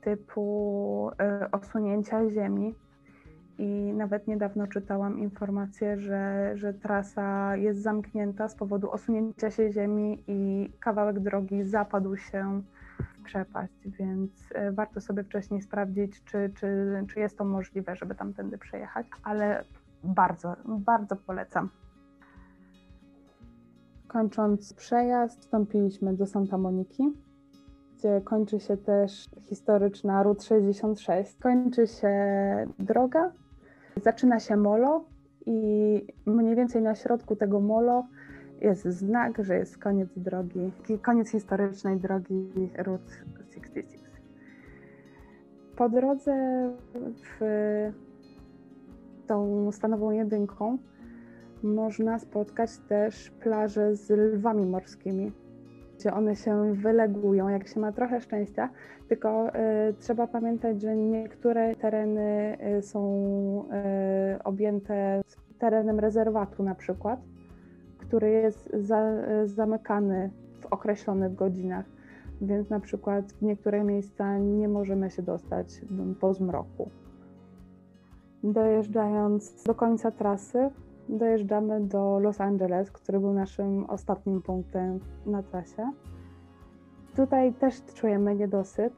typu 0.00 1.10
e, 1.20 1.50
osunięcia 1.50 2.30
ziemi. 2.30 2.74
I 3.58 3.92
nawet 3.96 4.26
niedawno 4.26 4.66
czytałam 4.66 5.18
informację, 5.18 6.00
że, 6.00 6.52
że 6.54 6.74
trasa 6.74 7.56
jest 7.56 7.82
zamknięta 7.82 8.48
z 8.48 8.54
powodu 8.54 8.90
osunięcia 8.90 9.50
się 9.50 9.72
ziemi 9.72 10.24
i 10.28 10.70
kawałek 10.80 11.20
drogi 11.20 11.64
zapadł 11.64 12.16
się 12.16 12.62
w 12.98 13.22
przepaść, 13.24 13.74
więc 13.84 14.30
e, 14.54 14.72
warto 14.72 15.00
sobie 15.00 15.24
wcześniej 15.24 15.62
sprawdzić, 15.62 16.24
czy, 16.24 16.52
czy, 16.54 16.66
czy 17.08 17.20
jest 17.20 17.38
to 17.38 17.44
możliwe, 17.44 17.96
żeby 17.96 18.14
tamtędy 18.14 18.58
przejechać, 18.58 19.06
ale 19.22 19.64
bardzo, 20.04 20.56
bardzo 20.64 21.16
polecam. 21.16 21.68
Kończąc 24.12 24.74
przejazd, 24.74 25.40
wstąpiliśmy 25.40 26.16
do 26.16 26.26
Santa 26.26 26.58
Moniki 26.58 27.12
gdzie 28.00 28.20
kończy 28.20 28.60
się 28.60 28.76
też 28.76 29.28
historyczna 29.40 30.22
Route 30.22 30.42
66. 30.42 31.36
Kończy 31.36 31.86
się 31.86 32.14
droga, 32.78 33.32
zaczyna 34.02 34.40
się 34.40 34.56
molo 34.56 35.04
i 35.46 36.06
mniej 36.26 36.56
więcej 36.56 36.82
na 36.82 36.94
środku 36.94 37.36
tego 37.36 37.60
molo 37.60 38.06
jest 38.60 38.84
znak, 38.84 39.44
że 39.44 39.56
jest 39.56 39.78
koniec 39.78 40.08
drogi, 40.16 40.72
koniec 41.02 41.30
historycznej 41.30 41.96
drogi 41.96 42.70
Route 42.78 43.12
66. 43.38 44.04
Po 45.76 45.88
drodze 45.88 46.34
w 47.04 47.40
tą 49.26 49.72
stanową 49.72 50.10
jedynką 50.10 50.78
można 51.62 52.18
spotkać 52.18 52.70
też 52.88 53.30
plaże 53.30 53.96
z 53.96 54.10
lwami 54.10 54.66
morskimi 54.66 55.32
gdzie 56.00 56.14
one 56.14 56.36
się 56.36 56.74
wylegują, 56.74 57.48
jak 57.48 57.68
się 57.68 57.80
ma 57.80 57.92
trochę 57.92 58.20
szczęścia, 58.20 58.68
tylko 59.08 59.48
y, 59.48 59.52
trzeba 59.98 60.26
pamiętać, 60.26 60.80
że 60.80 60.96
niektóre 60.96 61.76
tereny 61.76 62.58
y, 62.78 62.82
są 62.82 63.00
y, 64.34 64.42
objęte 64.42 65.22
terenem 65.58 66.00
rezerwatu 66.00 66.62
na 66.62 66.74
przykład, 66.74 67.20
który 67.98 68.30
jest 68.30 68.70
za, 68.72 69.12
zamykany 69.44 70.30
w 70.60 70.66
określonych 70.66 71.34
godzinach, 71.34 71.86
więc 72.42 72.70
na 72.70 72.80
przykład 72.80 73.32
w 73.32 73.42
niektóre 73.42 73.84
miejsca 73.84 74.38
nie 74.38 74.68
możemy 74.68 75.10
się 75.10 75.22
dostać 75.22 75.80
po 76.20 76.34
zmroku. 76.34 76.90
Dojeżdżając 78.44 79.62
do 79.62 79.74
końca 79.74 80.10
trasy, 80.10 80.70
dojeżdżamy 81.18 81.80
do 81.80 82.18
Los 82.18 82.40
Angeles, 82.40 82.90
który 82.90 83.20
był 83.20 83.32
naszym 83.32 83.84
ostatnim 83.84 84.42
punktem 84.42 85.00
na 85.26 85.42
trasie. 85.42 85.92
Tutaj 87.16 87.54
też 87.54 87.84
czujemy 87.94 88.34
niedosyt, 88.34 88.92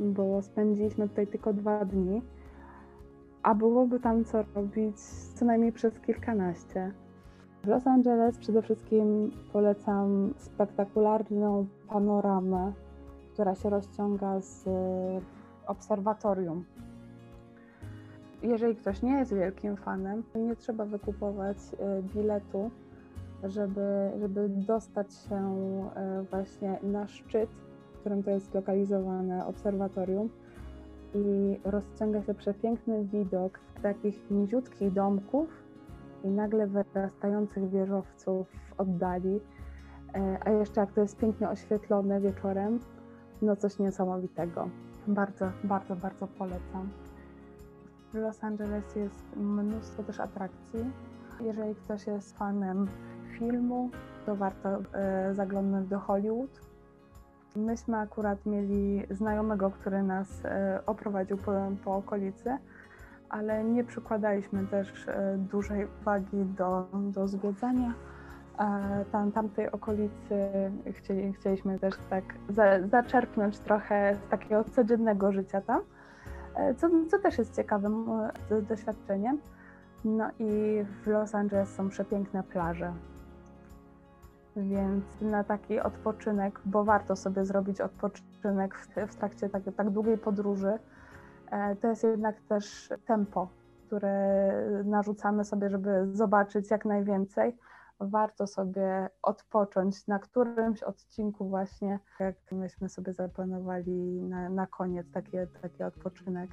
bo 0.00 0.42
spędziliśmy 0.42 1.08
tutaj 1.08 1.26
tylko 1.26 1.52
dwa 1.52 1.84
dni, 1.84 2.22
a 3.42 3.54
byłoby 3.54 4.00
tam 4.00 4.24
co 4.24 4.44
robić 4.54 5.00
co 5.34 5.44
najmniej 5.44 5.72
przez 5.72 6.00
kilkanaście. 6.00 6.92
W 7.64 7.66
Los 7.66 7.86
Angeles 7.86 8.38
przede 8.38 8.62
wszystkim 8.62 9.30
polecam 9.52 10.34
spektakularną 10.36 11.66
panoramę, 11.88 12.72
która 13.32 13.54
się 13.54 13.70
rozciąga 13.70 14.40
z 14.40 14.64
obserwatorium 15.66 16.64
jeżeli 18.48 18.76
ktoś 18.76 19.02
nie 19.02 19.18
jest 19.18 19.34
wielkim 19.34 19.76
fanem, 19.76 20.22
nie 20.34 20.56
trzeba 20.56 20.84
wykupować 20.84 21.56
e, 21.78 22.02
biletu, 22.02 22.70
żeby, 23.44 24.10
żeby 24.20 24.48
dostać 24.48 25.14
się 25.14 25.36
e, 25.96 26.22
właśnie 26.30 26.78
na 26.82 27.06
szczyt, 27.06 27.50
w 27.94 27.98
którym 27.98 28.22
to 28.22 28.30
jest 28.30 28.50
zlokalizowane 28.50 29.46
obserwatorium 29.46 30.28
i 31.14 31.58
rozciąga 31.64 32.22
się 32.22 32.34
przepiękny 32.34 33.04
widok 33.04 33.60
takich 33.82 34.30
niziutkich 34.30 34.92
domków 34.92 35.48
i 36.24 36.28
nagle 36.28 36.66
wyrastających 36.66 37.70
wieżowców 37.70 38.46
w 38.48 38.80
oddali. 38.80 39.40
E, 40.14 40.38
a 40.44 40.50
jeszcze 40.50 40.80
jak 40.80 40.92
to 40.92 41.00
jest 41.00 41.16
pięknie 41.16 41.48
oświetlone 41.48 42.20
wieczorem, 42.20 42.78
no 43.42 43.56
coś 43.56 43.78
niesamowitego. 43.78 44.68
Bardzo, 45.06 45.50
bardzo, 45.64 45.96
bardzo 45.96 46.26
polecam. 46.26 47.03
W 48.14 48.16
Los 48.16 48.44
Angeles 48.44 48.96
jest 48.96 49.36
mnóstwo 49.36 50.02
też 50.02 50.20
atrakcji. 50.20 50.84
Jeżeli 51.40 51.74
ktoś 51.74 52.06
jest 52.06 52.38
fanem 52.38 52.88
filmu, 53.38 53.90
to 54.26 54.36
warto 54.36 54.68
e, 54.68 55.34
zaglądnąć 55.34 55.88
do 55.88 55.98
Hollywood. 55.98 56.60
Myśmy 57.56 57.96
akurat 57.96 58.46
mieli 58.46 59.06
znajomego, 59.10 59.70
który 59.70 60.02
nas 60.02 60.44
e, 60.44 60.80
oprowadził 60.86 61.36
po, 61.36 61.52
po 61.84 61.94
okolicy, 61.96 62.58
ale 63.28 63.64
nie 63.64 63.84
przykładaliśmy 63.84 64.66
też 64.66 65.08
e, 65.08 65.38
dużej 65.38 65.86
uwagi 66.00 66.44
do, 66.44 66.86
do 66.92 67.28
zwiedzania. 67.28 67.94
Tam, 69.12 69.32
tamtej 69.32 69.70
okolicy 69.70 70.50
chcieli, 70.92 71.32
chcieliśmy 71.32 71.78
też 71.78 71.94
tak 72.10 72.24
za, 72.48 72.86
zaczerpnąć 72.88 73.58
trochę 73.58 74.14
z 74.14 74.30
takiego 74.30 74.64
codziennego 74.64 75.32
życia 75.32 75.60
tam. 75.60 75.80
E, 76.54 76.74
co, 76.74 76.88
co 77.10 77.18
też 77.18 77.38
jest 77.38 77.56
ciekawym 77.56 78.06
e, 78.50 78.62
doświadczeniem. 78.62 79.38
No 80.04 80.30
i 80.38 80.84
w 81.02 81.06
Los 81.06 81.34
Angeles 81.34 81.68
są 81.68 81.88
przepiękne 81.88 82.42
plaże. 82.42 82.92
Więc 84.56 85.04
na 85.20 85.44
taki 85.44 85.80
odpoczynek, 85.80 86.60
bo 86.64 86.84
warto 86.84 87.16
sobie 87.16 87.44
zrobić 87.44 87.80
odpoczynek 87.80 88.74
w, 88.74 88.88
w 89.12 89.14
trakcie 89.14 89.48
tak, 89.48 89.62
tak 89.76 89.90
długiej 89.90 90.18
podróży, 90.18 90.78
e, 91.50 91.76
to 91.76 91.88
jest 91.88 92.04
jednak 92.04 92.36
też 92.48 92.92
tempo, 93.06 93.48
które 93.86 94.52
narzucamy 94.84 95.44
sobie, 95.44 95.70
żeby 95.70 96.08
zobaczyć 96.12 96.70
jak 96.70 96.84
najwięcej 96.84 97.56
warto 98.00 98.46
sobie 98.46 99.08
odpocząć 99.22 100.06
na 100.06 100.18
którymś 100.18 100.82
odcinku 100.82 101.48
właśnie, 101.48 101.98
jak 102.20 102.36
myśmy 102.52 102.88
sobie 102.88 103.12
zaplanowali 103.12 104.22
na, 104.22 104.48
na 104.48 104.66
koniec 104.66 105.10
taki, 105.10 105.30
taki 105.62 105.82
odpoczynek. 105.82 106.50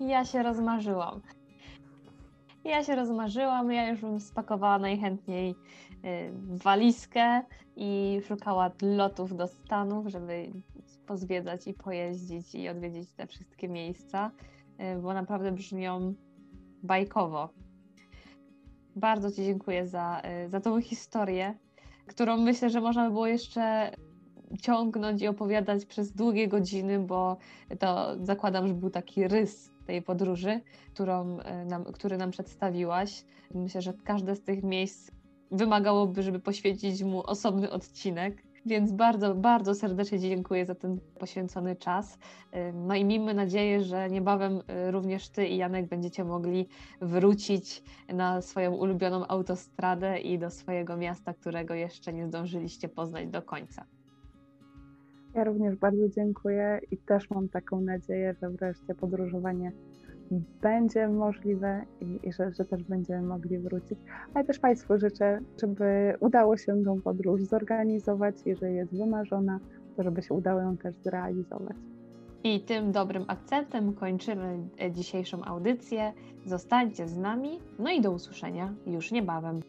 Ja 0.00 0.24
się 0.24 0.42
rozmarzyłam. 0.42 1.20
Ja 2.64 2.84
się 2.84 2.94
rozmarzyłam, 2.94 3.72
ja 3.72 3.88
już 3.88 4.00
bym 4.00 4.20
spakowała 4.20 4.78
najchętniej 4.78 5.50
y, 5.50 5.54
walizkę 6.64 7.42
i 7.76 8.20
szukała 8.28 8.70
lotów 8.82 9.36
do 9.36 9.46
Stanów, 9.46 10.06
żeby 10.06 10.52
pozwiedzać 11.06 11.66
i 11.66 11.74
pojeździć 11.74 12.54
i 12.54 12.68
odwiedzić 12.68 13.12
te 13.12 13.26
wszystkie 13.26 13.68
miejsca, 13.68 14.30
y, 14.96 15.02
bo 15.02 15.14
naprawdę 15.14 15.52
brzmią 15.52 16.14
bajkowo. 16.82 17.63
Bardzo 18.96 19.30
Ci 19.30 19.44
dziękuję 19.44 19.86
za, 19.86 20.22
y, 20.46 20.48
za 20.48 20.60
tą 20.60 20.80
historię, 20.80 21.54
którą 22.06 22.36
myślę, 22.36 22.70
że 22.70 22.80
można 22.80 23.04
by 23.04 23.10
było 23.10 23.26
jeszcze 23.26 23.90
ciągnąć 24.60 25.22
i 25.22 25.28
opowiadać 25.28 25.86
przez 25.86 26.12
długie 26.12 26.48
godziny, 26.48 26.98
bo 26.98 27.36
to 27.78 28.16
zakładam, 28.24 28.68
że 28.68 28.74
był 28.74 28.90
taki 28.90 29.28
rys 29.28 29.70
tej 29.86 30.02
podróży, 30.02 30.60
którą 30.94 31.38
y, 31.38 31.64
nam, 31.64 31.84
który 31.84 32.16
nam 32.16 32.30
przedstawiłaś. 32.30 33.24
Myślę, 33.54 33.82
że 33.82 33.92
każde 34.04 34.36
z 34.36 34.42
tych 34.42 34.62
miejsc 34.62 35.10
wymagałoby, 35.50 36.22
żeby 36.22 36.40
poświęcić 36.40 37.02
mu 37.02 37.22
osobny 37.22 37.70
odcinek. 37.70 38.42
Więc 38.66 38.92
bardzo, 38.92 39.34
bardzo 39.34 39.74
serdecznie 39.74 40.18
dziękuję 40.18 40.66
za 40.66 40.74
ten 40.74 41.00
poświęcony 41.18 41.76
czas. 41.76 42.18
No 42.74 42.94
i 42.94 43.04
miejmy 43.04 43.34
nadzieję, 43.34 43.80
że 43.82 44.10
niebawem 44.10 44.60
y, 44.88 44.90
również 44.90 45.28
Ty 45.28 45.46
i 45.46 45.56
Janek 45.56 45.88
będziecie 45.88 46.24
mogli 46.24 46.68
wrócić 47.00 47.82
na 48.08 48.42
swoją 48.42 48.72
ulubioną 48.72 49.26
autostradę 49.26 50.18
i 50.18 50.38
do 50.38 50.50
swojego 50.50 50.96
miasta, 50.96 51.34
którego 51.34 51.74
jeszcze 51.74 52.12
nie 52.12 52.26
zdążyliście 52.26 52.88
poznać 52.88 53.28
do 53.28 53.42
końca. 53.42 53.84
Ja 55.34 55.44
również 55.44 55.76
bardzo 55.76 56.08
dziękuję 56.08 56.80
i 56.90 56.98
też 56.98 57.30
mam 57.30 57.48
taką 57.48 57.80
nadzieję, 57.80 58.34
że 58.42 58.50
wreszcie 58.50 58.94
podróżowanie 58.94 59.72
będzie 60.62 61.08
możliwe 61.08 61.84
i, 62.00 62.20
i 62.22 62.32
że, 62.32 62.52
że, 62.52 62.64
też 62.64 62.82
będziemy 62.82 63.22
mogli 63.22 63.58
wrócić. 63.58 63.98
Ale 64.34 64.44
też 64.44 64.58
Państwu 64.58 64.98
życzę, 64.98 65.40
żeby 65.60 66.14
udało 66.20 66.56
się 66.56 66.84
tą 66.84 67.00
podróż 67.00 67.42
zorganizować, 67.42 68.34
jeżeli 68.46 68.74
jest 68.74 68.96
wymarzona, 68.96 69.60
to 69.96 70.02
żeby 70.02 70.22
się 70.22 70.34
udało 70.34 70.60
ją 70.60 70.76
też 70.76 70.96
zrealizować. 70.96 71.76
I 72.44 72.60
tym 72.60 72.92
dobrym 72.92 73.24
akcentem 73.28 73.92
kończymy 73.92 74.58
e, 74.80 74.92
dzisiejszą 74.92 75.44
audycję. 75.44 76.12
Zostańcie 76.46 77.08
z 77.08 77.16
nami, 77.16 77.58
no 77.78 77.90
i 77.90 78.00
do 78.00 78.10
usłyszenia 78.10 78.74
już 78.86 79.12
niebawem. 79.12 79.60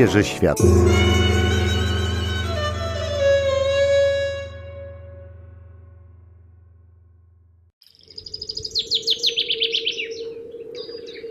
Obierze 0.00 0.24
świat. 0.24 0.58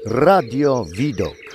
Radio 0.06 0.86
Widok. 0.86 1.49